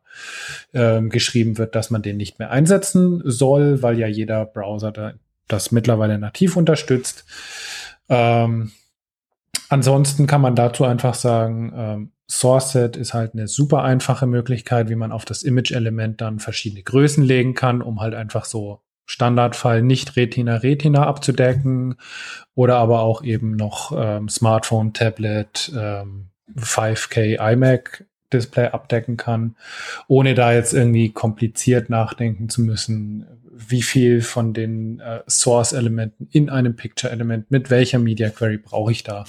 [0.73, 5.13] ähm, geschrieben wird, dass man den nicht mehr einsetzen soll, weil ja jeder Browser da,
[5.47, 7.25] das mittlerweile nativ unterstützt.
[8.09, 8.71] Ähm,
[9.69, 14.95] ansonsten kann man dazu einfach sagen, ähm, SourceSet ist halt eine super einfache Möglichkeit, wie
[14.95, 20.15] man auf das Image-Element dann verschiedene Größen legen kann, um halt einfach so Standardfall nicht
[20.17, 21.95] Retina Retina abzudecken
[22.53, 29.55] oder aber auch eben noch ähm, Smartphone, Tablet, ähm, 5K iMac Display abdecken kann,
[30.07, 36.51] ohne da jetzt irgendwie kompliziert nachdenken zu müssen, wie viel von den äh, Source-Elementen in
[36.51, 39.25] einem Picture-Element, mit welcher Media Query brauche ich da.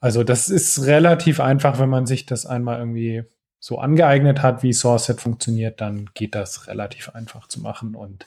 [0.00, 3.22] Also das ist relativ einfach, wenn man sich das einmal irgendwie
[3.66, 7.96] so angeeignet hat, wie SourceSet funktioniert, dann geht das relativ einfach zu machen.
[7.96, 8.24] Und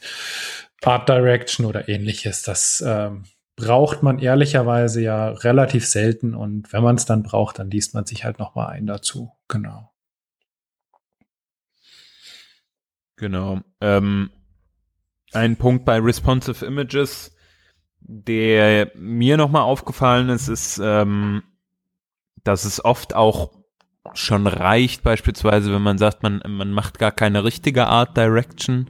[0.83, 3.23] Art Direction oder ähnliches, das ähm,
[3.55, 8.05] braucht man ehrlicherweise ja relativ selten und wenn man es dann braucht, dann liest man
[8.05, 9.31] sich halt noch mal ein dazu.
[9.47, 9.89] Genau.
[13.15, 13.61] Genau.
[13.79, 14.31] Ähm,
[15.31, 17.33] ein Punkt bei Responsive Images,
[18.01, 21.43] der mir noch mal aufgefallen ist, ist, ähm,
[22.43, 23.58] dass es oft auch
[24.17, 28.87] schon reicht, beispielsweise, wenn man sagt, man, man macht gar keine richtige Art Direction,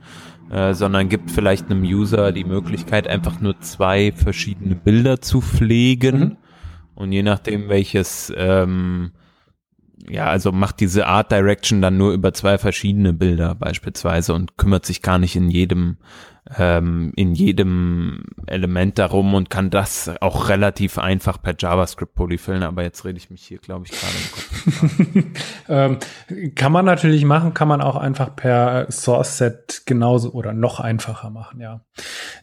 [0.50, 6.18] äh, sondern gibt vielleicht einem User die Möglichkeit, einfach nur zwei verschiedene Bilder zu pflegen.
[6.18, 6.36] Mhm.
[6.94, 9.12] Und je nachdem, welches, ähm,
[10.08, 14.86] ja, also macht diese Art Direction dann nur über zwei verschiedene Bilder beispielsweise und kümmert
[14.86, 15.98] sich gar nicht in jedem
[16.58, 22.82] ähm, in jedem Element darum und kann das auch relativ einfach per JavaScript polyfillen, aber
[22.82, 25.24] jetzt rede ich mich hier, glaube ich, gerade im Kopf.
[25.68, 30.80] ähm, kann man natürlich machen, kann man auch einfach per Source Set genauso oder noch
[30.80, 31.84] einfacher machen, ja.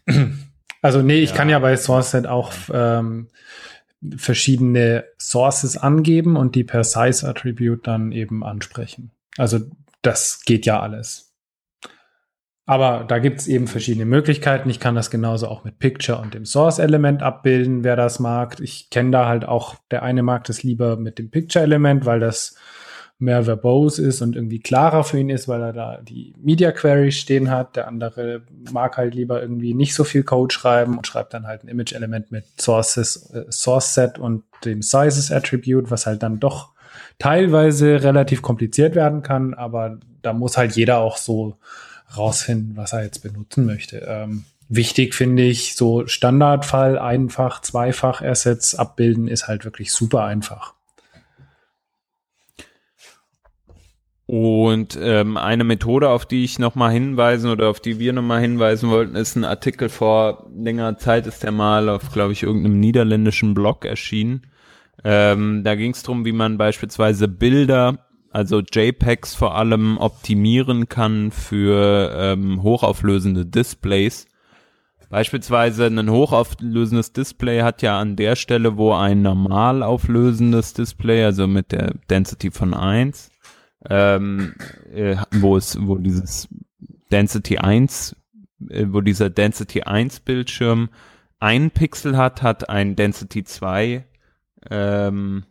[0.82, 1.36] also nee, ich ja.
[1.36, 3.28] kann ja bei Source Set auch ähm,
[4.16, 9.12] verschiedene Sources angeben und die per Size Attribute dann eben ansprechen.
[9.38, 9.60] Also
[10.02, 11.28] das geht ja alles.
[12.66, 14.70] Aber da gibt es eben verschiedene Möglichkeiten.
[14.70, 18.60] Ich kann das genauso auch mit Picture und dem Source-Element abbilden, wer das mag.
[18.60, 22.58] Ich kenne da halt auch, der eine mag das lieber mit dem Picture-Element, weil das
[23.20, 27.12] mehr verbose ist und irgendwie klarer für ihn ist, weil er da die Media Query
[27.12, 27.76] stehen hat.
[27.76, 31.64] Der andere mag halt lieber irgendwie nicht so viel Code schreiben und schreibt dann halt
[31.64, 36.74] ein Image-Element mit Sources, äh, Source Set und dem Sizes Attribute, was halt dann doch
[37.20, 41.58] teilweise relativ kompliziert werden kann, aber da muss halt jeder auch so
[42.16, 44.06] rausfinden, was er jetzt benutzen möchte.
[44.08, 50.77] Ähm, wichtig finde ich, so Standardfall, einfach, zweifach Assets abbilden ist halt wirklich super einfach.
[54.28, 58.90] Und ähm, eine Methode, auf die ich nochmal hinweisen oder auf die wir nochmal hinweisen
[58.90, 63.54] wollten, ist ein Artikel vor längerer Zeit, ist der mal auf, glaube ich, irgendeinem niederländischen
[63.54, 64.48] Blog erschienen.
[65.04, 71.32] Ähm, da ging es darum, wie man beispielsweise Bilder also JPEGs vor allem optimieren kann
[71.32, 74.28] für ähm, hochauflösende Displays.
[75.10, 81.48] Beispielsweise ein hochauflösendes Display hat ja an der Stelle, wo ein normal auflösendes Display, also
[81.48, 83.30] mit der Density von 1,
[83.90, 84.56] ähm,
[84.94, 86.48] äh, wo es, wo dieses
[87.12, 88.16] Density 1,
[88.70, 90.90] äh, wo dieser Density 1 Bildschirm
[91.40, 94.06] ein Pixel hat, hat ein Density 2
[94.70, 95.44] ähm,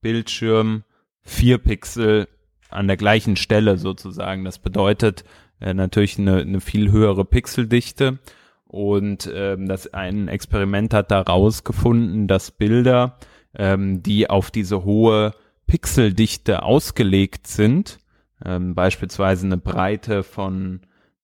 [0.00, 0.84] Bildschirm
[1.22, 2.28] vier Pixel
[2.68, 4.44] an der gleichen Stelle sozusagen.
[4.44, 5.24] Das bedeutet
[5.60, 8.18] äh, natürlich eine, eine viel höhere Pixeldichte.
[8.66, 13.18] Und ähm, das ein Experiment hat da rausgefunden, dass Bilder,
[13.54, 15.34] ähm, die auf diese hohe
[15.66, 17.98] Pixeldichte ausgelegt sind,
[18.44, 20.80] ähm, beispielsweise eine Breite von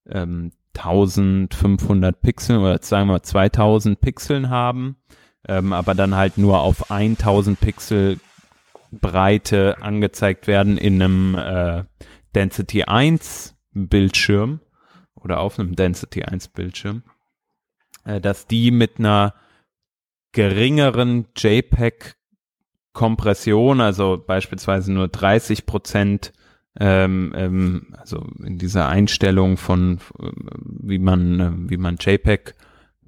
[0.09, 4.97] ähm, 1500 Pixeln oder sagen wir 2000 Pixeln haben,
[5.47, 8.21] ähm, aber dann halt nur auf 1000 Pixel
[8.91, 11.85] Breite angezeigt werden in einem äh,
[12.35, 14.61] Density 1 Bildschirm
[15.15, 17.03] oder auf einem Density 1 Bildschirm,
[18.05, 19.35] äh, dass die mit einer
[20.33, 22.18] geringeren JPEG
[22.99, 26.33] Kompression, also beispielsweise nur 30 Prozent,
[26.81, 30.01] ähm, ähm, also in dieser Einstellung von
[30.65, 32.57] wie man äh, wie man JPEG,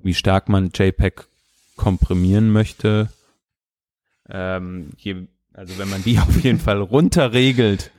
[0.00, 1.26] wie stark man JPEG
[1.76, 3.08] komprimieren möchte,
[4.28, 7.90] ähm, je also wenn man die auf jeden Fall runterregelt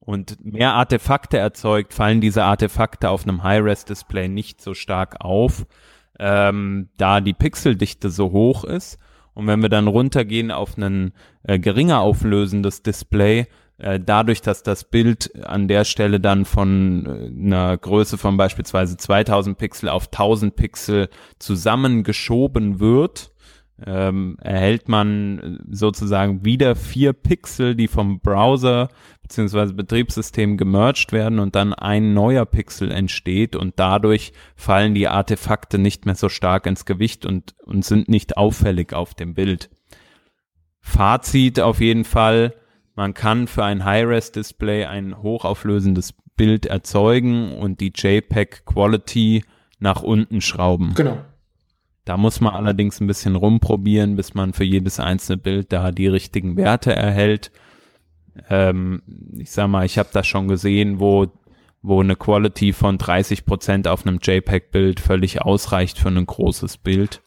[0.00, 5.64] und mehr Artefakte erzeugt, fallen diese Artefakte auf einem High-Res-Display nicht so stark auf,
[6.18, 8.98] ähm, da die Pixeldichte so hoch ist.
[9.38, 11.12] Und wenn wir dann runtergehen auf ein
[11.44, 13.46] äh, geringer auflösendes Display,
[13.78, 18.96] äh, dadurch, dass das Bild an der Stelle dann von äh, einer Größe von beispielsweise
[18.96, 23.30] 2000 Pixel auf 1000 Pixel zusammengeschoben wird,
[23.84, 28.88] ähm, erhält man sozusagen wieder vier Pixel, die vom Browser
[29.22, 35.78] beziehungsweise Betriebssystem gemerged werden und dann ein neuer Pixel entsteht und dadurch fallen die Artefakte
[35.78, 39.70] nicht mehr so stark ins Gewicht und, und sind nicht auffällig auf dem Bild.
[40.80, 42.54] Fazit auf jeden Fall,
[42.94, 49.44] man kann für ein High-Res-Display ein hochauflösendes Bild erzeugen und die JPEG Quality
[49.78, 50.94] nach unten schrauben.
[50.94, 51.18] Genau.
[52.08, 56.06] Da muss man allerdings ein bisschen rumprobieren, bis man für jedes einzelne Bild da die
[56.06, 57.52] richtigen Werte erhält.
[58.48, 59.02] Ähm,
[59.36, 61.26] ich sag mal, ich habe das schon gesehen, wo
[61.82, 67.20] wo eine Quality von 30 Prozent auf einem JPEG-Bild völlig ausreicht für ein großes Bild.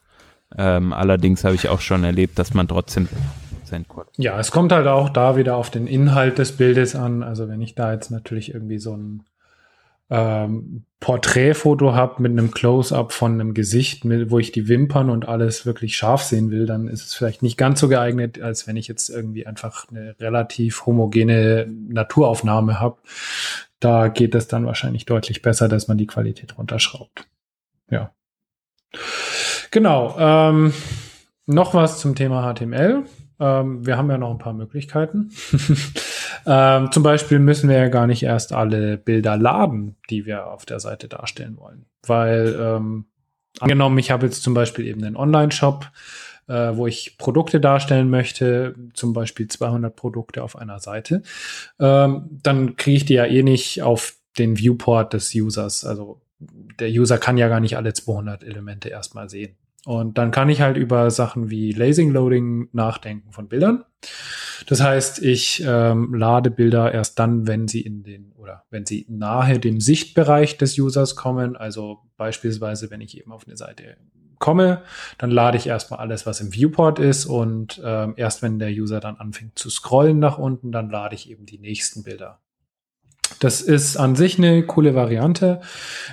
[0.57, 3.07] Ähm, allerdings habe ich auch schon erlebt, dass man trotzdem
[4.17, 7.21] Ja, es kommt halt auch da wieder auf den Inhalt des Bildes an.
[7.21, 9.23] Also wenn ich da jetzt natürlich irgendwie so ein
[10.11, 15.27] ähm, Porträtfoto habe mit einem Close-up von einem Gesicht, mit, wo ich die Wimpern und
[15.27, 18.75] alles wirklich scharf sehen will, dann ist es vielleicht nicht ganz so geeignet, als wenn
[18.75, 22.97] ich jetzt irgendwie einfach eine relativ homogene Naturaufnahme habe.
[23.79, 27.25] Da geht es dann wahrscheinlich deutlich besser, dass man die Qualität runterschraubt.
[27.89, 28.11] Ja.
[29.71, 30.15] Genau.
[30.19, 30.73] Ähm,
[31.45, 33.05] noch was zum Thema HTML.
[33.39, 35.31] Ähm, wir haben ja noch ein paar Möglichkeiten.
[36.45, 40.65] ähm, zum Beispiel müssen wir ja gar nicht erst alle Bilder laden, die wir auf
[40.65, 41.85] der Seite darstellen wollen.
[42.05, 43.05] Weil ähm,
[43.59, 45.89] angenommen, ich habe jetzt zum Beispiel eben einen Online-Shop,
[46.47, 51.23] äh, wo ich Produkte darstellen möchte, zum Beispiel 200 Produkte auf einer Seite,
[51.79, 55.85] ähm, dann kriege ich die ja eh nicht auf den Viewport des Users.
[55.85, 56.21] Also
[56.79, 59.55] der User kann ja gar nicht alle 200 Elemente erstmal sehen.
[59.85, 63.83] Und dann kann ich halt über Sachen wie Lasing Loading nachdenken von Bildern.
[64.67, 69.05] Das heißt, ich ähm, lade Bilder erst dann, wenn sie in den oder wenn sie
[69.09, 71.55] nahe dem Sichtbereich des Users kommen.
[71.55, 73.97] Also beispielsweise, wenn ich eben auf eine Seite
[74.37, 74.83] komme,
[75.17, 78.99] dann lade ich erstmal alles, was im Viewport ist und ähm, erst wenn der User
[78.99, 82.39] dann anfängt zu scrollen nach unten, dann lade ich eben die nächsten Bilder.
[83.39, 85.61] Das ist an sich eine coole Variante,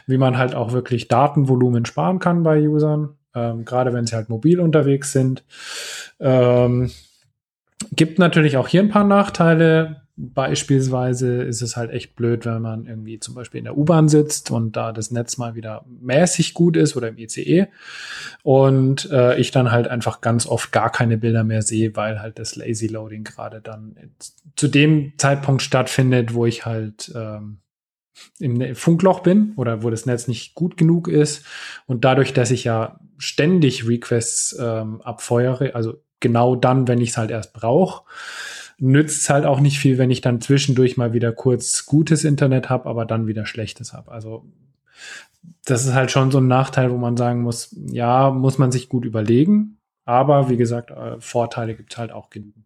[0.07, 4.29] wie man halt auch wirklich Datenvolumen sparen kann bei Usern ähm, gerade wenn sie halt
[4.29, 5.45] mobil unterwegs sind.
[6.21, 6.91] Ähm,
[7.93, 10.03] gibt natürlich auch hier ein paar Nachteile.
[10.17, 14.51] Beispielsweise ist es halt echt blöd, wenn man irgendwie zum Beispiel in der U-Bahn sitzt
[14.51, 17.69] und da das Netz mal wieder mäßig gut ist oder im ICE
[18.43, 22.41] und äh, ich dann halt einfach ganz oft gar keine Bilder mehr sehe, weil halt
[22.41, 23.95] das Lazy Loading gerade dann
[24.57, 27.59] zu dem Zeitpunkt stattfindet, wo ich halt ähm,
[28.39, 31.45] im ne-, Funkloch bin oder wo das Netz nicht gut genug ist.
[31.87, 37.17] Und dadurch, dass ich ja ständig Requests ähm, abfeuere, also genau dann, wenn ich es
[37.17, 38.05] halt erst brauche,
[38.79, 42.71] nützt es halt auch nicht viel, wenn ich dann zwischendurch mal wieder kurz gutes Internet
[42.71, 44.11] habe, aber dann wieder schlechtes habe.
[44.13, 44.45] Also
[45.65, 48.89] das ist halt schon so ein Nachteil, wo man sagen muss, ja, muss man sich
[48.89, 49.79] gut überlegen.
[50.05, 52.65] Aber wie gesagt, äh, Vorteile gibt halt auch genügend.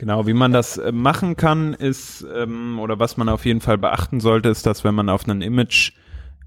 [0.00, 3.76] Genau, wie man das äh, machen kann, ist, ähm, oder was man auf jeden Fall
[3.76, 5.92] beachten sollte, ist, dass wenn man auf ein Image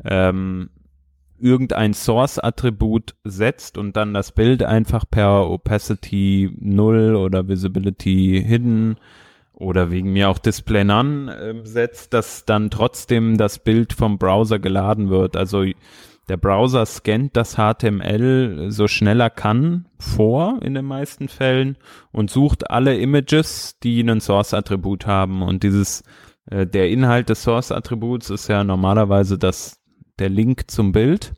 [0.04, 0.72] ähm,
[1.38, 8.98] irgendein Source-Attribut setzt und dann das Bild einfach per Opacity 0 oder Visibility Hidden
[9.54, 14.58] oder wegen mir auch Display None äh, setzt, dass dann trotzdem das Bild vom Browser
[14.58, 15.38] geladen wird.
[15.38, 15.64] Also
[16.30, 21.78] der Browser scannt das HTML so schnell er kann vor in den meisten Fällen
[22.12, 25.42] und sucht alle Images, die einen Source-Attribut haben.
[25.42, 26.04] Und dieses,
[26.46, 29.82] äh, der Inhalt des Source-Attributs ist ja normalerweise das,
[30.18, 31.34] der Link zum Bild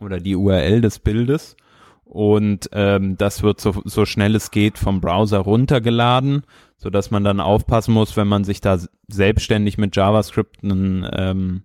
[0.00, 1.56] oder die URL des Bildes.
[2.04, 6.44] Und ähm, das wird so, so schnell es geht vom Browser runtergeladen,
[6.76, 11.64] so dass man dann aufpassen muss, wenn man sich da selbstständig mit JavaScript einen ähm,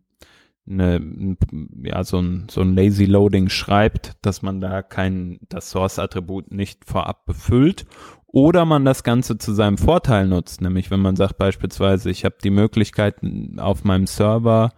[0.67, 1.35] eine,
[1.83, 6.85] ja, so ein, so ein Lazy Loading schreibt, dass man da kein, das Source-Attribut nicht
[6.85, 7.85] vorab befüllt
[8.27, 12.35] oder man das Ganze zu seinem Vorteil nutzt, nämlich wenn man sagt beispielsweise, ich habe
[12.43, 13.15] die Möglichkeit
[13.57, 14.73] auf meinem Server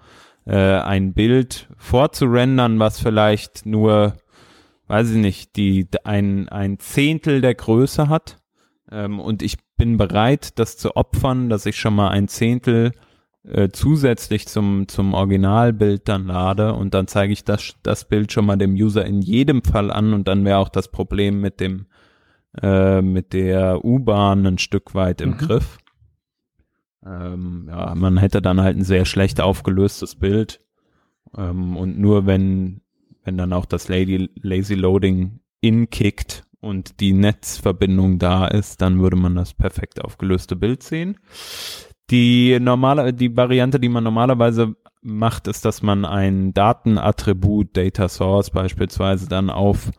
[0.46, 4.16] äh, ein Bild vorzurendern, was vielleicht nur,
[4.88, 8.38] weiß ich nicht, die ein, ein Zehntel der Größe hat
[8.90, 12.94] ähm, und ich bin bereit, das zu opfern, dass ich schon mal ein Zehntel
[13.44, 18.46] äh, zusätzlich zum, zum Originalbild dann lade und dann zeige ich das, das Bild schon
[18.46, 21.88] mal dem User in jedem Fall an und dann wäre auch das Problem mit dem
[22.62, 25.38] äh, mit der U-Bahn ein Stück weit im mhm.
[25.38, 25.78] Griff.
[27.06, 30.62] Ähm, ja, man hätte dann halt ein sehr schlecht aufgelöstes Bild
[31.36, 32.82] ähm, und nur wenn
[33.24, 39.16] wenn dann auch das Lady, Lazy Loading inkickt und die Netzverbindung da ist, dann würde
[39.16, 41.18] man das perfekt aufgelöste Bild sehen.
[42.12, 48.52] Die normale, die Variante, die man normalerweise macht, ist, dass man ein Datenattribut, Data Source
[48.52, 49.92] beispielsweise, dann auf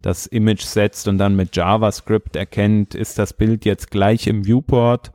[0.00, 5.12] das Image setzt und dann mit JavaScript erkennt, ist das Bild jetzt gleich im Viewport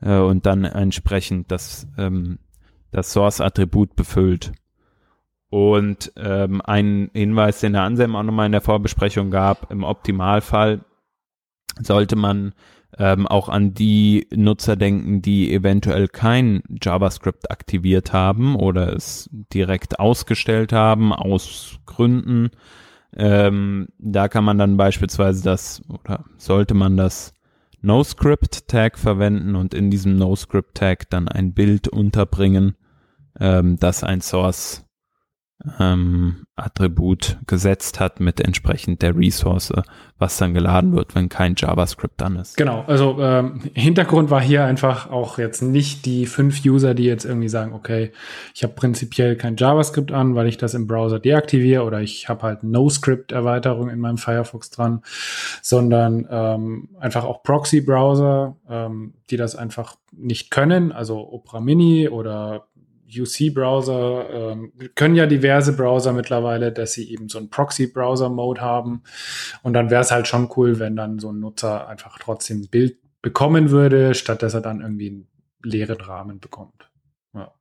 [0.00, 2.38] äh, und dann entsprechend das, ähm,
[2.90, 4.52] das Source-Attribut befüllt.
[5.50, 10.80] Und ähm, ein Hinweis, den der Anselm auch nochmal in der Vorbesprechung gab, im Optimalfall
[11.80, 12.54] sollte man
[12.98, 19.98] ähm, auch an die Nutzer denken, die eventuell kein JavaScript aktiviert haben oder es direkt
[19.98, 22.50] ausgestellt haben aus Gründen.
[23.16, 27.34] Ähm, da kann man dann beispielsweise das oder sollte man das
[27.82, 32.76] NoScript-Tag verwenden und in diesem NoScript-Tag dann ein Bild unterbringen,
[33.40, 34.84] ähm, das ein Source
[35.78, 39.72] ähm, Attribut gesetzt hat mit entsprechend der Ressource,
[40.18, 42.56] was dann geladen wird, wenn kein JavaScript dann ist.
[42.56, 47.24] Genau, also ähm, Hintergrund war hier einfach auch jetzt nicht die fünf User, die jetzt
[47.24, 48.12] irgendwie sagen, okay,
[48.54, 52.42] ich habe prinzipiell kein JavaScript an, weil ich das im Browser deaktiviere oder ich habe
[52.42, 55.02] halt NoScript-Erweiterung in meinem Firefox dran,
[55.62, 62.66] sondern ähm, einfach auch Proxy-Browser, ähm, die das einfach nicht können, also Opera Mini oder
[63.20, 69.02] UC-Browser ähm, können ja diverse Browser mittlerweile, dass sie eben so einen Proxy-Browser-Mode haben.
[69.62, 72.68] Und dann wäre es halt schon cool, wenn dann so ein Nutzer einfach trotzdem ein
[72.68, 75.28] Bild bekommen würde, statt dass er dann irgendwie einen
[75.62, 76.90] leeren Rahmen bekommt.
[77.34, 77.52] Ja.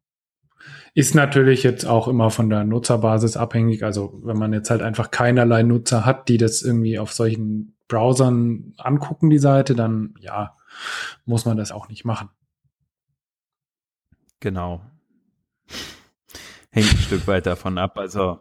[0.93, 3.83] Ist natürlich jetzt auch immer von der Nutzerbasis abhängig.
[3.83, 8.73] Also wenn man jetzt halt einfach keinerlei Nutzer hat, die das irgendwie auf solchen Browsern
[8.77, 10.55] angucken, die Seite, dann ja,
[11.25, 12.29] muss man das auch nicht machen.
[14.39, 14.81] Genau
[16.71, 17.97] hängt ein Stück weit davon ab.
[17.97, 18.39] Also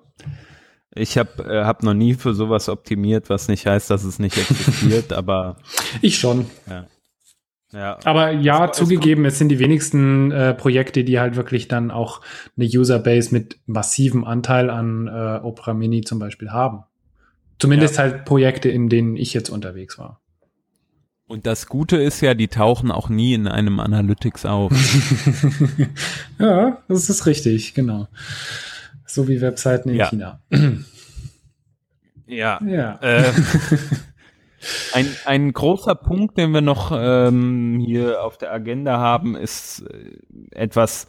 [0.95, 4.37] ich habe äh, hab noch nie für sowas optimiert, was nicht heißt, dass es nicht
[4.37, 5.57] existiert, aber
[6.01, 6.47] ich schon.
[6.69, 6.87] Ja.
[7.73, 7.99] Ja.
[8.05, 11.93] Aber ja, es, zugegeben, es, es, sind die wenigsten äh, Projekte, die halt wirklich dann
[11.93, 12.21] auch
[12.57, 16.83] eine Userbase mit massivem Anteil an äh, Opera Mini zum Beispiel haben.
[17.61, 18.05] Zumindest ja.
[18.05, 20.20] halt Projekte, in denen ich jetzt unterwegs war.
[21.31, 24.73] Und das Gute ist ja, die tauchen auch nie in einem Analytics auf.
[26.41, 28.09] ja, das ist richtig, genau.
[29.07, 30.09] So wie Webseiten in ja.
[30.09, 30.41] China.
[32.27, 32.59] ja.
[32.67, 32.99] ja.
[33.01, 33.33] Äh,
[34.93, 40.17] ein, ein großer Punkt, den wir noch ähm, hier auf der Agenda haben, ist äh,
[40.51, 41.07] etwas,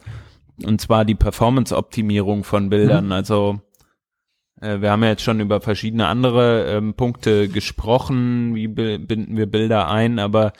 [0.64, 3.06] und zwar die Performance-Optimierung von Bildern.
[3.06, 3.12] Mhm.
[3.12, 3.60] Also
[4.80, 9.88] wir haben ja jetzt schon über verschiedene andere ähm, Punkte gesprochen, wie binden wir Bilder
[9.88, 10.52] ein, aber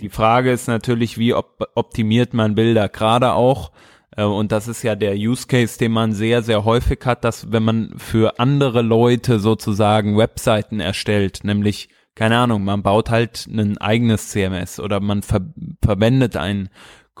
[0.00, 2.88] die Frage ist natürlich, wie op optimiert man Bilder?
[2.88, 3.70] Gerade auch,
[4.16, 7.52] äh, und das ist ja der Use Case, den man sehr, sehr häufig hat, dass
[7.52, 13.78] wenn man für andere Leute sozusagen Webseiten erstellt, nämlich keine Ahnung, man baut halt ein
[13.78, 15.40] eigenes CMS oder man ver
[15.82, 16.68] verwendet ein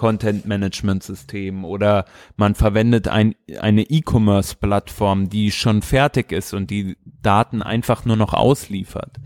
[0.00, 8.06] Content-Management-System oder man verwendet ein, eine E-Commerce-Plattform, die schon fertig ist und die Daten einfach
[8.06, 9.18] nur noch ausliefert.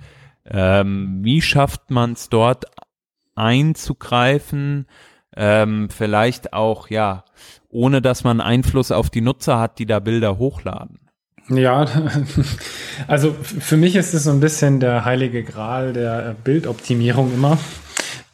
[0.45, 2.64] Ähm, wie schafft man es dort
[3.37, 4.89] einzugreifen?
[5.37, 7.25] Ähm, vielleicht auch, ja,
[7.68, 10.99] ohne dass man Einfluss auf die Nutzer hat, die da Bilder hochladen.
[11.51, 11.87] Ja,
[13.07, 17.59] also für mich ist es so ein bisschen der heilige Gral der Bildoptimierung immer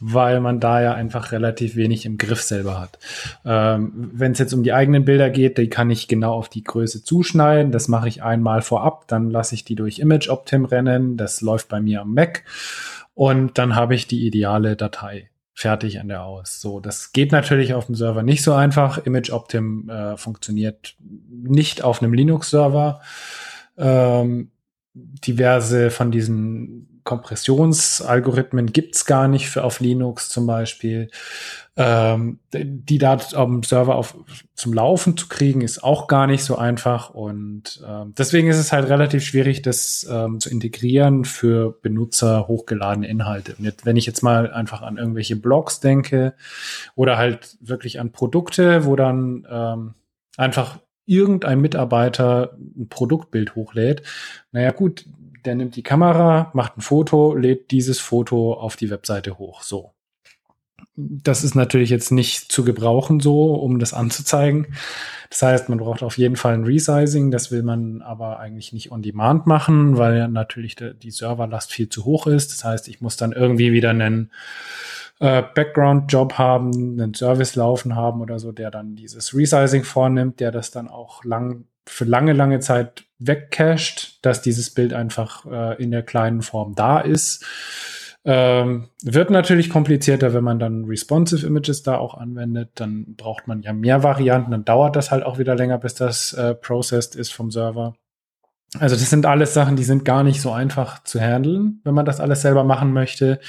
[0.01, 2.97] weil man da ja einfach relativ wenig im Griff selber hat.
[3.45, 6.63] Ähm, Wenn es jetzt um die eigenen Bilder geht, die kann ich genau auf die
[6.63, 7.71] Größe zuschneiden.
[7.71, 11.17] Das mache ich einmal vorab, dann lasse ich die durch Image Optim rennen.
[11.17, 12.43] Das läuft bei mir am Mac
[13.13, 16.59] und dann habe ich die ideale Datei fertig an der aus.
[16.59, 19.05] So, das geht natürlich auf dem Server nicht so einfach.
[19.05, 23.01] Image Optim äh, funktioniert nicht auf einem Linux-Server.
[23.77, 24.49] Ähm,
[24.93, 31.09] diverse von diesen Kompressionsalgorithmen gibt's gar nicht für auf Linux zum Beispiel.
[31.77, 34.17] Ähm, die da am Server auf,
[34.55, 37.11] zum Laufen zu kriegen, ist auch gar nicht so einfach.
[37.11, 43.07] Und ähm, deswegen ist es halt relativ schwierig, das ähm, zu integrieren für Benutzer hochgeladene
[43.07, 43.55] Inhalte.
[43.57, 46.33] Und jetzt, wenn ich jetzt mal einfach an irgendwelche Blogs denke
[46.95, 49.93] oder halt wirklich an Produkte, wo dann ähm,
[50.35, 50.79] einfach
[51.11, 54.03] irgendein Mitarbeiter ein Produktbild hochlädt,
[54.51, 55.05] naja gut,
[55.43, 59.61] der nimmt die Kamera, macht ein Foto, lädt dieses Foto auf die Webseite hoch.
[59.61, 59.91] So.
[60.95, 64.67] Das ist natürlich jetzt nicht zu gebrauchen so, um das anzuzeigen.
[65.29, 67.31] Das heißt, man braucht auf jeden Fall ein Resizing.
[67.31, 72.05] Das will man aber eigentlich nicht on demand machen, weil natürlich die Serverlast viel zu
[72.05, 72.51] hoch ist.
[72.51, 74.31] Das heißt, ich muss dann irgendwie wieder einen
[75.21, 80.51] äh, Background-Job haben, einen Service laufen haben oder so, der dann dieses Resizing vornimmt, der
[80.51, 85.91] das dann auch lang für lange, lange Zeit wegcached, dass dieses Bild einfach äh, in
[85.91, 87.45] der kleinen Form da ist.
[88.25, 92.71] Ähm, wird natürlich komplizierter, wenn man dann responsive Images da auch anwendet.
[92.75, 96.33] Dann braucht man ja mehr Varianten, dann dauert das halt auch wieder länger, bis das
[96.33, 97.95] äh, processed ist vom Server.
[98.79, 102.05] Also das sind alles Sachen, die sind gar nicht so einfach zu handeln, wenn man
[102.05, 103.39] das alles selber machen möchte.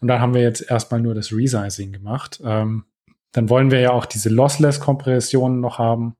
[0.00, 2.40] Und dann haben wir jetzt erstmal nur das Resizing gemacht.
[2.44, 2.84] Ähm,
[3.30, 6.16] dann wollen wir ja auch diese Lossless-Kompressionen noch haben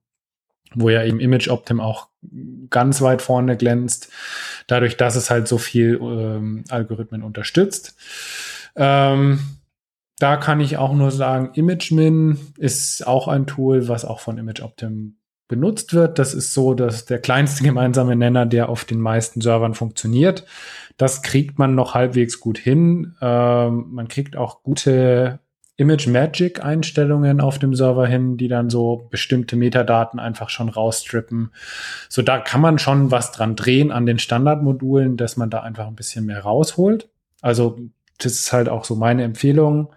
[0.75, 2.09] wo ja eben Image Optim auch
[2.69, 4.09] ganz weit vorne glänzt,
[4.67, 7.95] dadurch, dass es halt so viel ähm, Algorithmen unterstützt.
[8.75, 9.39] Ähm,
[10.19, 15.17] da kann ich auch nur sagen, ImageMin ist auch ein Tool, was auch von ImageOptim
[15.53, 16.17] benutzt wird.
[16.17, 20.45] Das ist so, dass der kleinste gemeinsame Nenner, der auf den meisten Servern funktioniert.
[20.97, 23.15] Das kriegt man noch halbwegs gut hin.
[23.21, 25.39] Ähm, man kriegt auch gute
[25.75, 31.51] Image Magic Einstellungen auf dem Server hin, die dann so bestimmte Metadaten einfach schon rausstrippen.
[32.09, 35.87] So da kann man schon was dran drehen an den Standardmodulen, dass man da einfach
[35.87, 37.09] ein bisschen mehr rausholt.
[37.41, 37.79] Also
[38.19, 39.93] das ist halt auch so meine Empfehlung.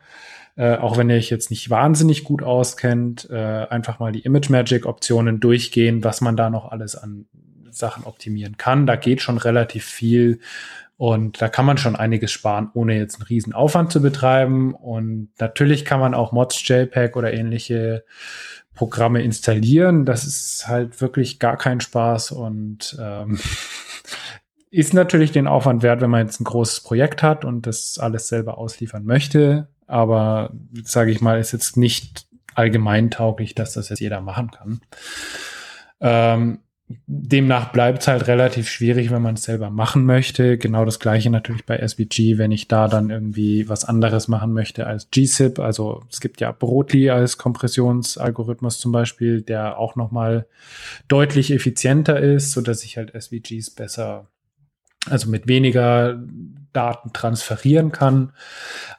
[0.57, 4.49] Äh, auch wenn ihr euch jetzt nicht wahnsinnig gut auskennt, äh, einfach mal die Image
[4.49, 7.27] Magic Optionen durchgehen, was man da noch alles an
[7.71, 8.87] Sachen optimieren kann.
[8.87, 10.41] Da geht schon relativ viel.
[10.97, 14.75] Und da kann man schon einiges sparen, ohne jetzt einen riesen Aufwand zu betreiben.
[14.75, 18.05] Und natürlich kann man auch Mods JPEG oder ähnliche
[18.75, 20.07] Programme installieren.
[20.07, 23.39] Das ist halt wirklich gar kein Spaß und ähm,
[24.71, 28.29] ist natürlich den Aufwand wert, wenn man jetzt ein großes Projekt hat und das alles
[28.29, 29.69] selber ausliefern möchte.
[29.87, 34.80] Aber sage ich mal, ist jetzt nicht allgemein tauglich, dass das jetzt jeder machen kann.
[36.01, 36.59] Ähm,
[37.07, 40.57] demnach bleibt es halt relativ schwierig, wenn man es selber machen möchte.
[40.57, 44.87] Genau das gleiche natürlich bei SVG, wenn ich da dann irgendwie was anderes machen möchte
[44.87, 45.59] als GZIP.
[45.59, 50.47] Also es gibt ja Brotli als Kompressionsalgorithmus zum Beispiel, der auch nochmal
[51.09, 54.28] deutlich effizienter ist, so dass ich halt SVGs besser,
[55.11, 56.22] also mit weniger
[56.77, 58.33] Daten transferieren kann.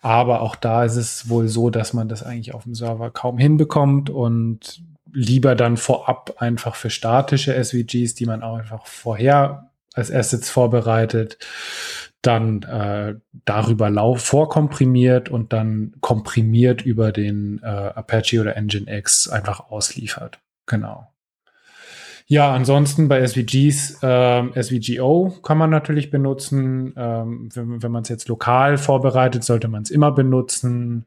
[0.01, 3.37] Aber auch da ist es wohl so, dass man das eigentlich auf dem Server kaum
[3.37, 4.81] hinbekommt und
[5.13, 11.37] lieber dann vorab einfach für statische SVGs, die man auch einfach vorher als Assets vorbereitet,
[12.21, 13.15] dann äh,
[13.45, 20.39] darüber lauf vorkomprimiert und dann komprimiert über den äh, Apache oder Nginx einfach ausliefert.
[20.65, 21.07] Genau.
[22.29, 26.93] Ja, ansonsten bei SVGs, ähm, SVGO kann man natürlich benutzen.
[26.97, 31.05] Ähm, wenn, wenn man es jetzt lokal vorbereitet, sollte man es immer benutzen.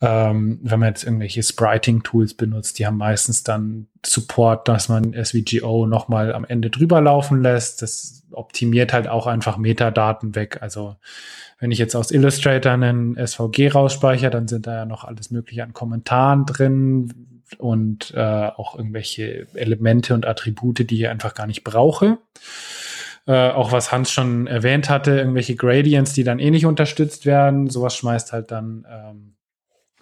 [0.00, 5.86] Ähm, wenn man jetzt irgendwelche Spriting-Tools benutzt, die haben meistens dann Support, dass man SVGO
[5.86, 7.82] nochmal am Ende drüber laufen lässt.
[7.82, 10.58] Das optimiert halt auch einfach Metadaten weg.
[10.60, 10.94] Also
[11.58, 15.64] wenn ich jetzt aus Illustrator einen SVG rausspeichere, dann sind da ja noch alles mögliche
[15.64, 21.64] an Kommentaren drin, und äh, auch irgendwelche Elemente und Attribute, die ich einfach gar nicht
[21.64, 22.18] brauche.
[23.26, 27.70] Äh, auch was Hans schon erwähnt hatte, irgendwelche Gradients, die dann eh nicht unterstützt werden.
[27.70, 29.34] Sowas schmeißt halt dann ähm,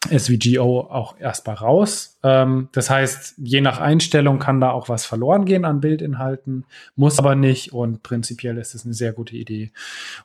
[0.09, 2.19] SVGO auch erstmal raus.
[2.23, 6.65] Ähm, das heißt, je nach Einstellung kann da auch was verloren gehen an Bildinhalten,
[6.97, 9.73] muss aber nicht und prinzipiell ist es eine sehr gute Idee,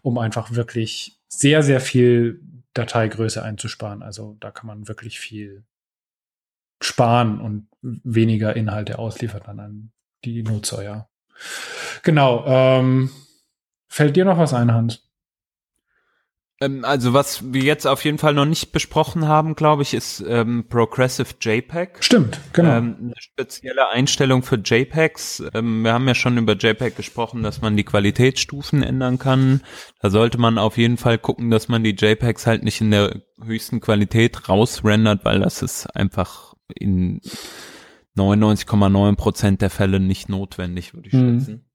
[0.01, 2.39] um einfach wirklich sehr, sehr viel
[2.73, 4.01] Dateigröße einzusparen.
[4.01, 5.63] Also da kann man wirklich viel
[6.81, 9.91] sparen und weniger Inhalte ausliefern dann an
[10.23, 11.07] die Nutzer, ja.
[12.03, 12.45] Genau.
[12.47, 13.09] Ähm,
[13.87, 15.05] fällt dir noch was ein, Hans?
[16.61, 20.23] Ähm, also was wir jetzt auf jeden Fall noch nicht besprochen haben, glaube ich, ist
[20.27, 21.97] ähm, Progressive JPEG.
[21.99, 22.77] Stimmt, genau.
[22.77, 25.43] Ähm, eine spezielle Einstellung für JPEGs.
[25.53, 29.61] Ähm, wir haben ja schon über JPEG gesprochen, dass man die Qualitätsstufen ändern kann.
[30.01, 33.21] Da sollte man auf jeden Fall gucken, dass man die JPEGs halt nicht in der
[33.43, 37.21] höchsten Qualität rausrendert, weil das ist einfach in
[38.17, 41.39] 99,9 Prozent der Fälle nicht notwendig, würde ich mhm.
[41.39, 41.65] schätzen.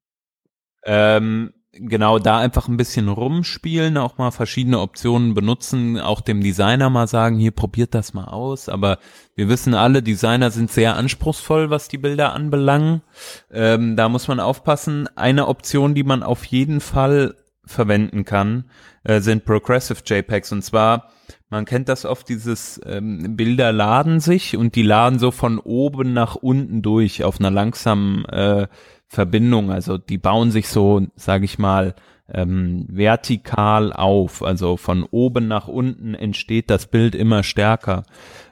[0.84, 6.90] Ähm, genau da einfach ein bisschen rumspielen, auch mal verschiedene Optionen benutzen, auch dem Designer
[6.90, 8.68] mal sagen, hier probiert das mal aus.
[8.68, 8.98] Aber
[9.36, 13.02] wir wissen alle, Designer sind sehr anspruchsvoll, was die Bilder anbelangen.
[13.50, 15.08] Ähm, da muss man aufpassen.
[15.16, 18.64] Eine Option, die man auf jeden Fall verwenden kann,
[19.04, 20.52] äh, sind Progressive JPEGs.
[20.52, 21.10] Und zwar
[21.48, 26.12] man kennt das oft, dieses ähm, Bilder laden sich und die laden so von oben
[26.12, 28.66] nach unten durch auf einer langsamen äh,
[29.08, 29.70] Verbindung.
[29.70, 31.94] Also die bauen sich so, sage ich mal,
[32.32, 34.42] ähm, vertikal auf.
[34.42, 38.04] Also von oben nach unten entsteht das Bild immer stärker.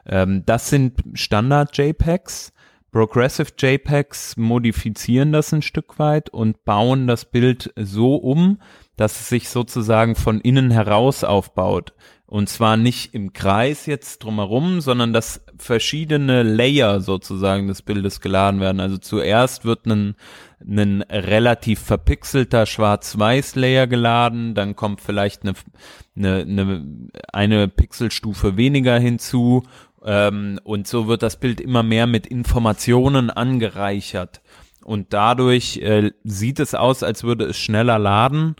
[0.06, 2.52] Ähm, das sind Standard-JPEGs.
[2.91, 8.61] Progressive JPEGs modifizieren das ein Stück weit und bauen das Bild so um,
[8.97, 11.93] dass es sich sozusagen von innen heraus aufbaut.
[12.26, 18.61] Und zwar nicht im Kreis jetzt drumherum, sondern dass verschiedene Layer sozusagen des Bildes geladen
[18.61, 18.80] werden.
[18.80, 20.14] Also zuerst wird ein,
[20.61, 25.55] ein relativ verpixelter Schwarz-Weiß-Layer geladen, dann kommt vielleicht eine,
[26.16, 29.62] eine, eine, eine Pixelstufe weniger hinzu
[30.05, 34.40] ähm, und so wird das Bild immer mehr mit Informationen angereichert.
[34.84, 38.57] Und dadurch äh, sieht es aus, als würde es schneller laden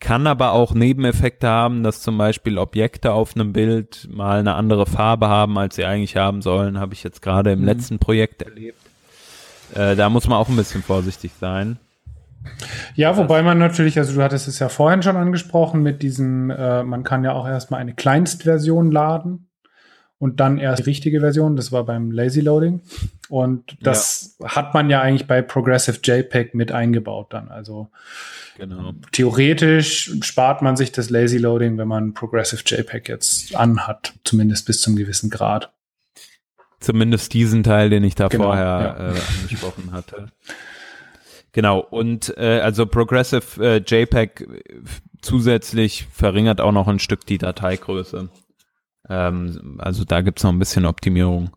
[0.00, 4.86] kann aber auch Nebeneffekte haben, dass zum Beispiel Objekte auf einem Bild mal eine andere
[4.86, 6.80] Farbe haben, als sie eigentlich haben sollen.
[6.80, 7.66] Habe ich jetzt gerade im mhm.
[7.66, 8.80] letzten Projekt erlebt.
[9.74, 11.78] Äh, da muss man auch ein bisschen vorsichtig sein.
[12.94, 16.82] Ja, wobei man natürlich, also du hattest es ja vorhin schon angesprochen mit diesem, äh,
[16.82, 19.49] man kann ja auch erstmal eine Kleinstversion laden
[20.20, 21.56] und dann erst die richtige Version.
[21.56, 22.82] Das war beim Lazy Loading.
[23.30, 24.54] Und das ja.
[24.54, 27.48] hat man ja eigentlich bei Progressive JPEG mit eingebaut dann.
[27.48, 27.88] Also
[28.58, 28.92] genau.
[29.12, 34.82] theoretisch spart man sich das Lazy Loading, wenn man Progressive JPEG jetzt anhat, zumindest bis
[34.82, 35.72] zum gewissen Grad.
[36.80, 39.12] Zumindest diesen Teil, den ich da genau, vorher ja.
[39.14, 40.26] äh, angesprochen hatte.
[41.52, 44.46] Genau, und äh, also Progressive äh, JPEG
[45.22, 48.28] zusätzlich verringert auch noch ein Stück die Dateigröße.
[49.08, 51.56] Ähm, also da gibt's noch ein bisschen Optimierung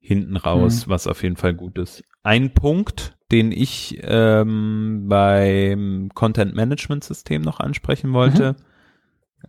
[0.00, 0.90] hinten raus, mhm.
[0.90, 2.04] was auf jeden Fall gut ist.
[2.22, 8.56] Ein Punkt, den ich ähm, beim Content Management System noch ansprechen wollte,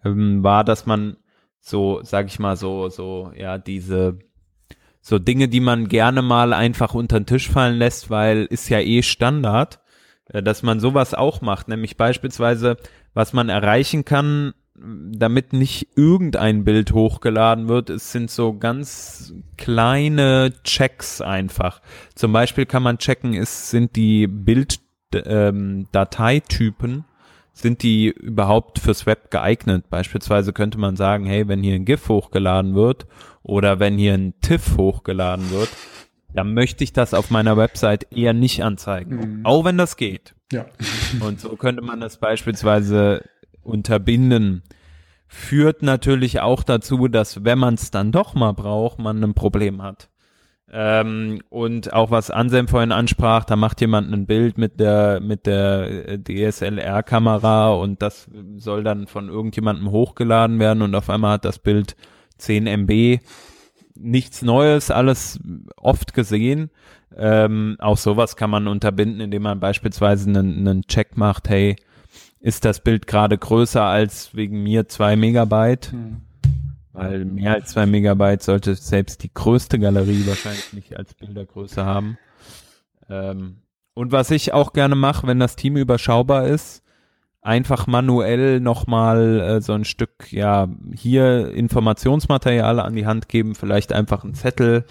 [0.03, 0.09] mhm.
[0.09, 1.17] ähm, war, dass man
[1.59, 4.19] so, sag ich mal, so, so, ja, diese
[5.01, 8.79] so Dinge, die man gerne mal einfach unter den Tisch fallen lässt, weil ist ja
[8.79, 9.79] eh Standard,
[10.29, 12.77] äh, dass man sowas auch macht, nämlich beispielsweise,
[13.13, 20.53] was man erreichen kann, damit nicht irgendein Bild hochgeladen wird, es sind so ganz kleine
[20.63, 21.81] Checks einfach.
[22.13, 27.05] Zum Beispiel kann man checken, es sind die Bilddateitypen, ähm,
[27.53, 29.85] sind die überhaupt fürs Web geeignet?
[29.89, 33.07] Beispielsweise könnte man sagen, hey, wenn hier ein GIF hochgeladen wird
[33.43, 35.69] oder wenn hier ein TIFF hochgeladen wird,
[36.33, 39.39] dann möchte ich das auf meiner Website eher nicht anzeigen.
[39.39, 39.45] Mhm.
[39.45, 40.35] Auch wenn das geht.
[40.51, 40.65] Ja.
[41.21, 43.23] Und so könnte man das beispielsweise
[43.65, 44.63] unterbinden.
[45.27, 49.81] Führt natürlich auch dazu, dass wenn man es dann doch mal braucht, man ein Problem
[49.81, 50.09] hat.
[50.71, 55.45] Ähm, und auch was Anselm vorhin ansprach, da macht jemand ein Bild mit der mit
[55.45, 61.45] der äh, DSLR-Kamera und das soll dann von irgendjemandem hochgeladen werden und auf einmal hat
[61.45, 61.95] das Bild
[62.39, 63.19] 10 MB.
[63.95, 65.39] Nichts Neues, alles
[65.77, 66.71] oft gesehen.
[67.15, 71.77] Ähm, auch sowas kann man unterbinden, indem man beispielsweise einen, einen Check macht, hey,
[72.45, 75.91] ist das Bild gerade größer als wegen mir zwei Megabyte?
[75.91, 76.21] Hm.
[76.93, 82.19] Weil mehr als zwei Megabyte sollte selbst die größte Galerie wahrscheinlich nicht als Bildergröße haben.
[83.09, 83.57] Ähm,
[83.95, 86.83] und was ich auch gerne mache, wenn das Team überschaubar ist,
[87.41, 93.91] einfach manuell nochmal äh, so ein Stück, ja, hier Informationsmaterial an die Hand geben, vielleicht
[93.91, 94.85] einfach einen Zettel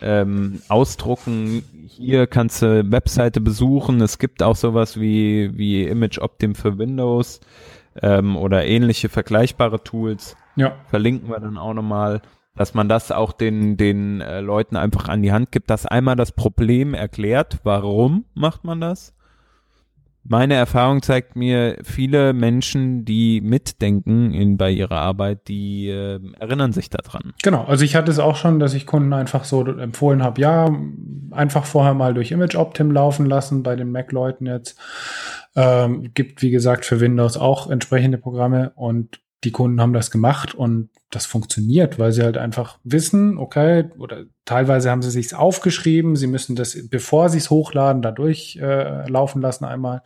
[0.00, 1.64] ähm, ausdrucken.
[1.96, 4.00] Hier kannst du Webseite besuchen.
[4.00, 7.40] Es gibt auch sowas wie, wie Image Optim für Windows
[8.02, 10.36] ähm, oder ähnliche vergleichbare Tools.
[10.56, 10.76] Ja.
[10.88, 12.22] Verlinken wir dann auch nochmal,
[12.56, 16.16] dass man das auch den, den äh, Leuten einfach an die Hand gibt, dass einmal
[16.16, 19.13] das Problem erklärt, warum macht man das
[20.26, 26.72] meine Erfahrung zeigt mir, viele Menschen, die mitdenken in, bei ihrer Arbeit, die äh, erinnern
[26.72, 27.34] sich daran.
[27.42, 30.74] Genau, also ich hatte es auch schon, dass ich Kunden einfach so empfohlen habe, ja,
[31.30, 34.78] einfach vorher mal durch Image Optim laufen lassen bei den Mac-Leuten jetzt.
[35.56, 40.54] Ähm, gibt, wie gesagt, für Windows auch entsprechende Programme und die Kunden haben das gemacht
[40.54, 46.16] und das funktioniert, weil sie halt einfach wissen, okay, oder teilweise haben sie sich's aufgeschrieben,
[46.16, 50.02] sie müssen das, bevor sie es hochladen, da durchlaufen äh, lassen einmal.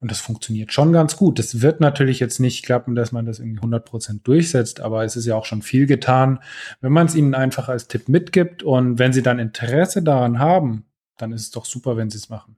[0.00, 1.38] Und das funktioniert schon ganz gut.
[1.38, 5.14] Das wird natürlich jetzt nicht klappen, dass man das irgendwie 100 Prozent durchsetzt, aber es
[5.14, 6.40] ist ja auch schon viel getan,
[6.80, 10.86] wenn man es ihnen einfach als Tipp mitgibt und wenn sie dann Interesse daran haben,
[11.18, 12.56] dann ist es doch super, wenn sie es machen.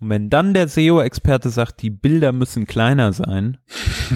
[0.00, 3.58] Und wenn dann der SEO-Experte sagt, die Bilder müssen kleiner sein,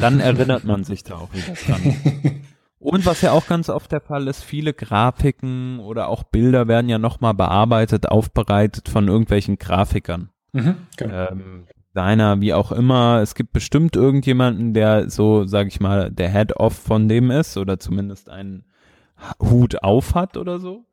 [0.00, 2.40] dann erinnert man sich da auch wieder dran.
[2.84, 6.90] Und was ja auch ganz oft der Fall ist, viele Grafiken oder auch Bilder werden
[6.90, 10.28] ja nochmal bearbeitet, aufbereitet von irgendwelchen Grafikern.
[10.52, 11.28] Mhm, genau.
[11.30, 13.20] ähm, Deiner, wie auch immer.
[13.22, 17.78] Es gibt bestimmt irgendjemanden, der so, sag ich mal, der Head-Off von dem ist oder
[17.78, 18.64] zumindest einen
[19.40, 20.84] Hut auf hat oder so.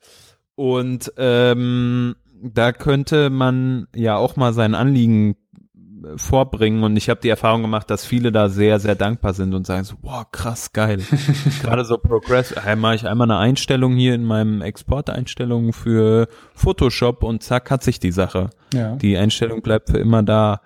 [0.56, 5.36] Und ähm, da könnte man ja auch mal sein Anliegen
[5.76, 9.54] äh, vorbringen und ich habe die Erfahrung gemacht, dass viele da sehr, sehr dankbar sind
[9.54, 11.00] und sagen so, wow, krass, geil.
[11.62, 17.24] Gerade so Progress, hey, mache ich einmal eine Einstellung hier in meinem Exporteinstellungen für Photoshop
[17.24, 18.50] und zack, hat sich die Sache.
[18.74, 18.96] Ja.
[18.96, 20.62] Die Einstellung bleibt für immer da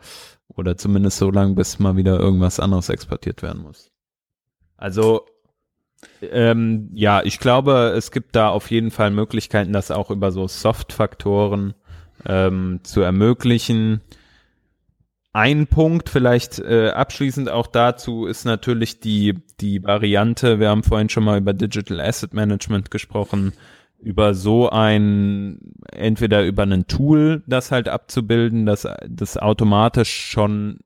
[0.48, 3.92] oder zumindest so lange, bis mal wieder irgendwas anderes exportiert werden muss.
[4.78, 5.26] Also
[6.22, 10.48] ähm, ja, ich glaube, es gibt da auf jeden Fall Möglichkeiten, das auch über so
[10.48, 11.74] Soft-Faktoren
[12.26, 14.02] ähm, zu ermöglichen.
[15.34, 21.10] Ein Punkt vielleicht äh, abschließend auch dazu ist natürlich die, die Variante, wir haben vorhin
[21.10, 23.52] schon mal über Digital Asset Management gesprochen,
[24.00, 25.60] über so ein,
[25.92, 30.80] entweder über ein Tool das halt abzubilden, dass das automatisch schon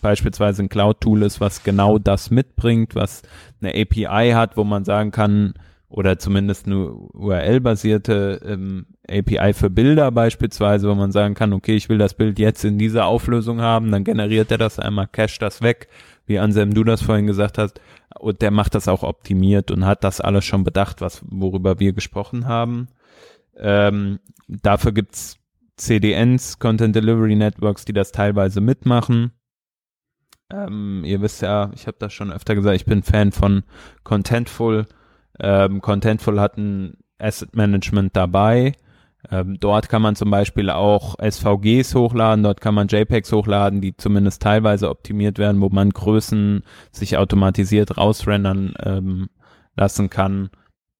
[0.00, 3.22] beispielsweise ein Cloud-Tool ist, was genau das mitbringt, was
[3.60, 5.54] eine API hat, wo man sagen kann,
[5.88, 11.88] oder zumindest eine URL-basierte ähm, API für Bilder beispielsweise, wo man sagen kann, okay, ich
[11.88, 15.62] will das Bild jetzt in dieser Auflösung haben, dann generiert er das einmal, cache das
[15.62, 15.88] weg,
[16.26, 17.80] wie Anselm du das vorhin gesagt hast,
[18.18, 21.92] und der macht das auch optimiert und hat das alles schon bedacht, was worüber wir
[21.94, 22.88] gesprochen haben.
[23.56, 25.38] Ähm, dafür gibt's
[25.76, 29.32] CDNs, Content Delivery Networks, die das teilweise mitmachen.
[30.50, 33.64] Ähm, ihr wisst ja, ich habe das schon öfter gesagt, ich bin Fan von
[34.04, 34.86] Contentful.
[35.38, 38.72] Ähm, Contentful hat ein Asset Management dabei.
[39.30, 43.96] Ähm, dort kann man zum Beispiel auch SVGs hochladen, dort kann man JPEGs hochladen, die
[43.96, 49.28] zumindest teilweise optimiert werden, wo man Größen sich automatisiert rausrendern ähm,
[49.76, 50.50] lassen kann.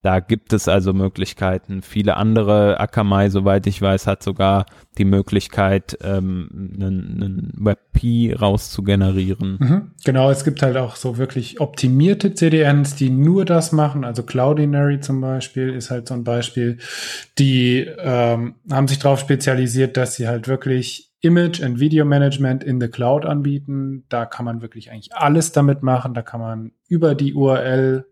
[0.02, 1.82] Da gibt es also Möglichkeiten.
[1.82, 9.56] Viele andere, Akamai, soweit ich weiß, hat sogar die Möglichkeit, ähm, einen, einen WebP rauszugenerieren.
[9.58, 14.04] Mhm, genau, es gibt halt auch so wirklich optimierte CDNs, die nur das machen.
[14.04, 16.78] Also Cloudinary zum Beispiel ist halt so ein Beispiel.
[17.38, 22.80] Die ähm, haben sich darauf spezialisiert, dass sie halt wirklich Image and Video Management in
[22.80, 24.04] the Cloud anbieten.
[24.08, 26.14] Da kann man wirklich eigentlich alles damit machen.
[26.14, 28.06] Da kann man über die URL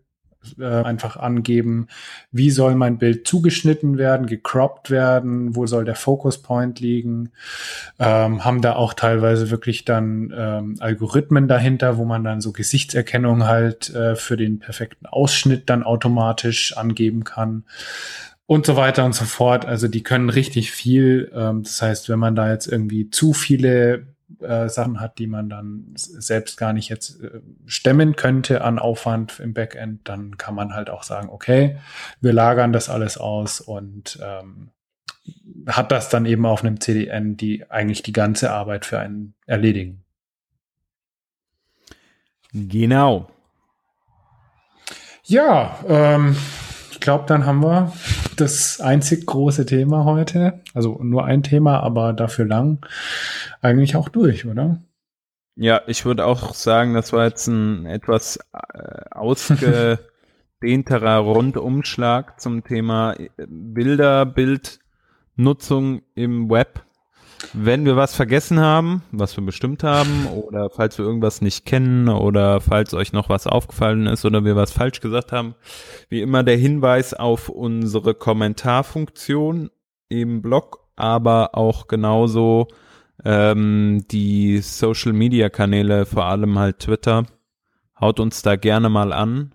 [0.59, 1.87] äh, einfach angeben,
[2.31, 7.31] wie soll mein Bild zugeschnitten werden, gecroppt werden, wo soll der Focus Point liegen,
[7.99, 13.45] ähm, haben da auch teilweise wirklich dann ähm, Algorithmen dahinter, wo man dann so Gesichtserkennung
[13.45, 17.63] halt äh, für den perfekten Ausschnitt dann automatisch angeben kann
[18.47, 19.65] und so weiter und so fort.
[19.65, 21.31] Also die können richtig viel.
[21.35, 24.07] Ähm, das heißt, wenn man da jetzt irgendwie zu viele
[24.41, 29.39] äh, Sachen hat, die man dann selbst gar nicht jetzt äh, stemmen könnte an Aufwand
[29.39, 31.77] im Backend, dann kann man halt auch sagen, okay,
[32.19, 34.71] wir lagern das alles aus und ähm,
[35.67, 40.03] hat das dann eben auf einem CDN, die eigentlich die ganze Arbeit für einen erledigen.
[42.53, 43.29] Genau.
[45.23, 46.37] Ja, ähm,
[46.91, 47.91] ich glaube, dann haben wir
[48.39, 50.61] das einzig große Thema heute.
[50.73, 52.85] Also nur ein Thema, aber dafür lang.
[53.61, 54.81] Eigentlich auch durch, oder?
[55.55, 63.15] Ja, ich würde auch sagen, das war jetzt ein etwas äh, ausgedehnterer Rundumschlag zum Thema
[63.37, 66.86] Bilder, Bildnutzung im Web.
[67.53, 72.09] Wenn wir was vergessen haben, was wir bestimmt haben, oder falls wir irgendwas nicht kennen,
[72.09, 75.55] oder falls euch noch was aufgefallen ist oder wir was falsch gesagt haben,
[76.09, 79.69] wie immer der Hinweis auf unsere Kommentarfunktion
[80.09, 82.67] im Blog, aber auch genauso
[83.23, 87.25] ähm, die Social Media Kanäle, vor allem halt Twitter.
[87.99, 89.53] Haut uns da gerne mal an.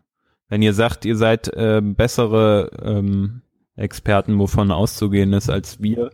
[0.48, 3.42] Wenn ihr sagt, ihr seid äh, bessere ähm,
[3.76, 6.10] Experten, wovon auszugehen ist als wir,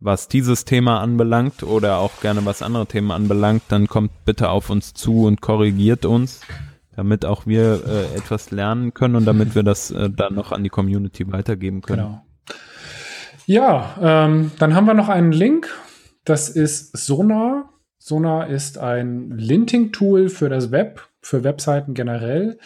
[0.00, 4.70] was dieses Thema anbelangt oder auch gerne was andere Themen anbelangt, dann kommt bitte auf
[4.70, 6.40] uns zu und korrigiert uns,
[6.96, 10.64] damit auch wir äh, etwas lernen können und damit wir das äh, dann noch an
[10.64, 12.02] die Community weitergeben können.
[12.02, 12.24] Genau.
[13.46, 15.68] Ja, ähm, dann haben wir noch einen Link.
[16.24, 17.70] Das ist Sonar.
[17.98, 22.58] Sonar ist ein Linting-Tool für das Web, für Webseiten generell.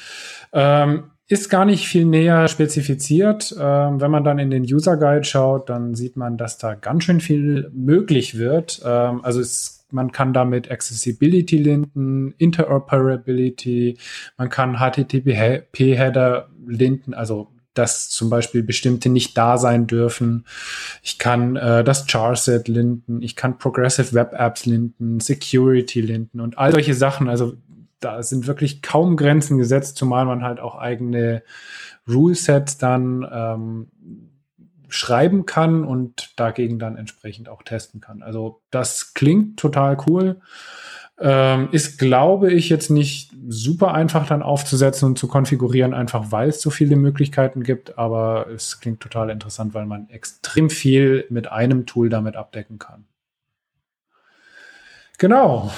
[0.52, 3.54] Ähm, ist gar nicht viel näher spezifiziert.
[3.58, 7.04] Ähm, wenn man dann in den User Guide schaut, dann sieht man, dass da ganz
[7.04, 8.82] schön viel möglich wird.
[8.84, 13.96] Ähm, also es, man kann damit Accessibility linten, Interoperability,
[14.36, 20.44] man kann HTTP-Header linten, also dass zum Beispiel bestimmte nicht da sein dürfen.
[21.02, 26.56] Ich kann äh, das Charset linten, ich kann Progressive Web Apps linten, Security linten und
[26.56, 27.28] all solche Sachen.
[27.28, 27.54] Also
[28.04, 31.42] da sind wirklich kaum Grenzen gesetzt, zumal man halt auch eigene
[32.08, 33.88] Rulesets dann ähm,
[34.88, 38.22] schreiben kann und dagegen dann entsprechend auch testen kann.
[38.22, 40.40] Also das klingt total cool.
[41.18, 46.48] Ähm, ist, glaube ich, jetzt nicht super einfach dann aufzusetzen und zu konfigurieren, einfach weil
[46.48, 51.50] es so viele Möglichkeiten gibt, aber es klingt total interessant, weil man extrem viel mit
[51.52, 53.04] einem Tool damit abdecken kann.
[55.18, 55.70] Genau.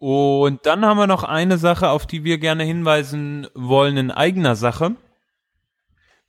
[0.00, 4.56] Und dann haben wir noch eine Sache, auf die wir gerne hinweisen wollen in eigener
[4.56, 4.96] Sache.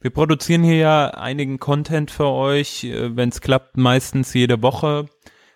[0.02, 5.06] Wir produzieren hier ja einigen Content für euch, äh, wenn es klappt, meistens jede Woche.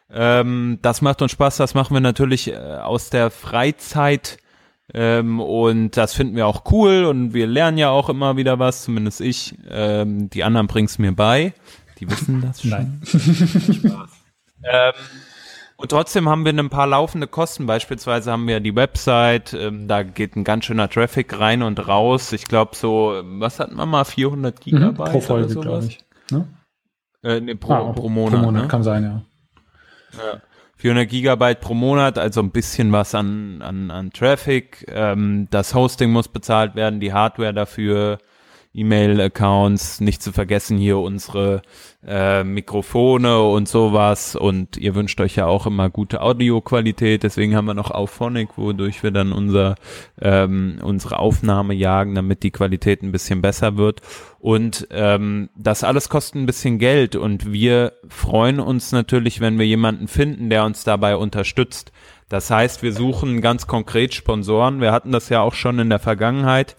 [0.09, 4.37] Ähm, das macht uns Spaß, das machen wir natürlich äh, aus der Freizeit
[4.93, 8.83] ähm, und das finden wir auch cool und wir lernen ja auch immer wieder was,
[8.85, 9.55] zumindest ich.
[9.69, 11.53] Ähm, die anderen bringen es mir bei.
[11.99, 12.69] Die wissen das schon.
[12.69, 13.01] Nein.
[13.03, 14.11] Spaß.
[15.85, 17.67] Und trotzdem haben wir ein paar laufende Kosten.
[17.67, 22.33] Beispielsweise haben wir die Website, ähm, da geht ein ganz schöner Traffic rein und raus.
[22.33, 25.99] Ich glaube so, was hatten wir mal, 400 Gigabyte mhm, pro Folge, glaube ich.
[26.31, 26.47] Ne?
[27.21, 28.39] Äh, nee, pro, ah, pro Monat.
[28.39, 28.67] Pro Monat ne?
[28.67, 29.21] kann sein, ja.
[30.17, 30.41] ja.
[30.77, 34.87] 400 Gigabyte pro Monat, also ein bisschen was an, an, an Traffic.
[34.89, 38.17] Ähm, das Hosting muss bezahlt werden, die Hardware dafür.
[38.75, 41.61] E-Mail-Accounts, nicht zu vergessen hier unsere
[42.05, 44.35] äh, Mikrofone und sowas.
[44.35, 49.01] Und ihr wünscht euch ja auch immer gute Audioqualität, deswegen haben wir noch Auphonic, wodurch
[49.03, 49.75] wir dann unser,
[50.21, 54.01] ähm, unsere Aufnahme jagen, damit die Qualität ein bisschen besser wird.
[54.39, 57.15] Und ähm, das alles kostet ein bisschen Geld.
[57.15, 61.91] Und wir freuen uns natürlich, wenn wir jemanden finden, der uns dabei unterstützt.
[62.29, 64.81] Das heißt, wir suchen ganz konkret Sponsoren.
[64.81, 66.75] Wir hatten das ja auch schon in der Vergangenheit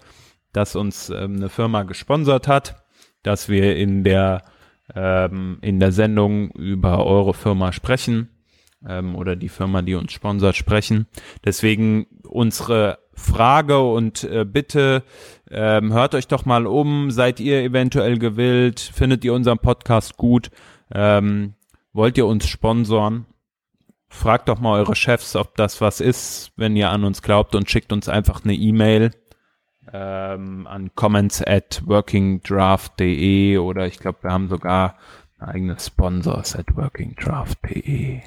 [0.53, 2.83] dass uns ähm, eine Firma gesponsert hat,
[3.23, 4.43] dass wir in der
[4.95, 8.29] ähm, in der Sendung über eure Firma sprechen
[8.87, 11.07] ähm, oder die Firma, die uns sponsert, sprechen.
[11.43, 15.03] Deswegen unsere Frage und äh, Bitte,
[15.49, 20.51] ähm, hört euch doch mal um, seid ihr eventuell gewillt, findet ihr unseren Podcast gut,
[20.93, 21.55] ähm,
[21.93, 23.25] wollt ihr uns sponsoren?
[24.09, 27.69] Fragt doch mal eure Chefs, ob das was ist, wenn ihr an uns glaubt und
[27.69, 29.11] schickt uns einfach eine E-Mail
[29.93, 34.95] ähm, an comments at workingdraft.de oder ich glaube, wir haben sogar
[35.39, 38.21] eigene Sponsors at workingdraft.de.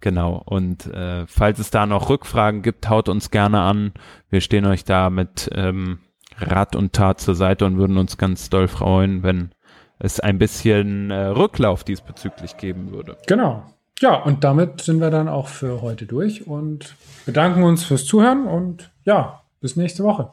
[0.00, 0.42] Genau.
[0.44, 3.92] Und äh, falls es da noch Rückfragen gibt, haut uns gerne an.
[4.30, 6.00] Wir stehen euch da mit ähm,
[6.38, 9.50] Rat und Tat zur Seite und würden uns ganz doll freuen, wenn
[9.98, 13.16] es ein bisschen äh, Rücklauf diesbezüglich geben würde.
[13.26, 13.64] Genau.
[14.00, 18.46] Ja, und damit sind wir dann auch für heute durch und bedanken uns fürs Zuhören
[18.46, 20.32] und ja, bis nächste Woche.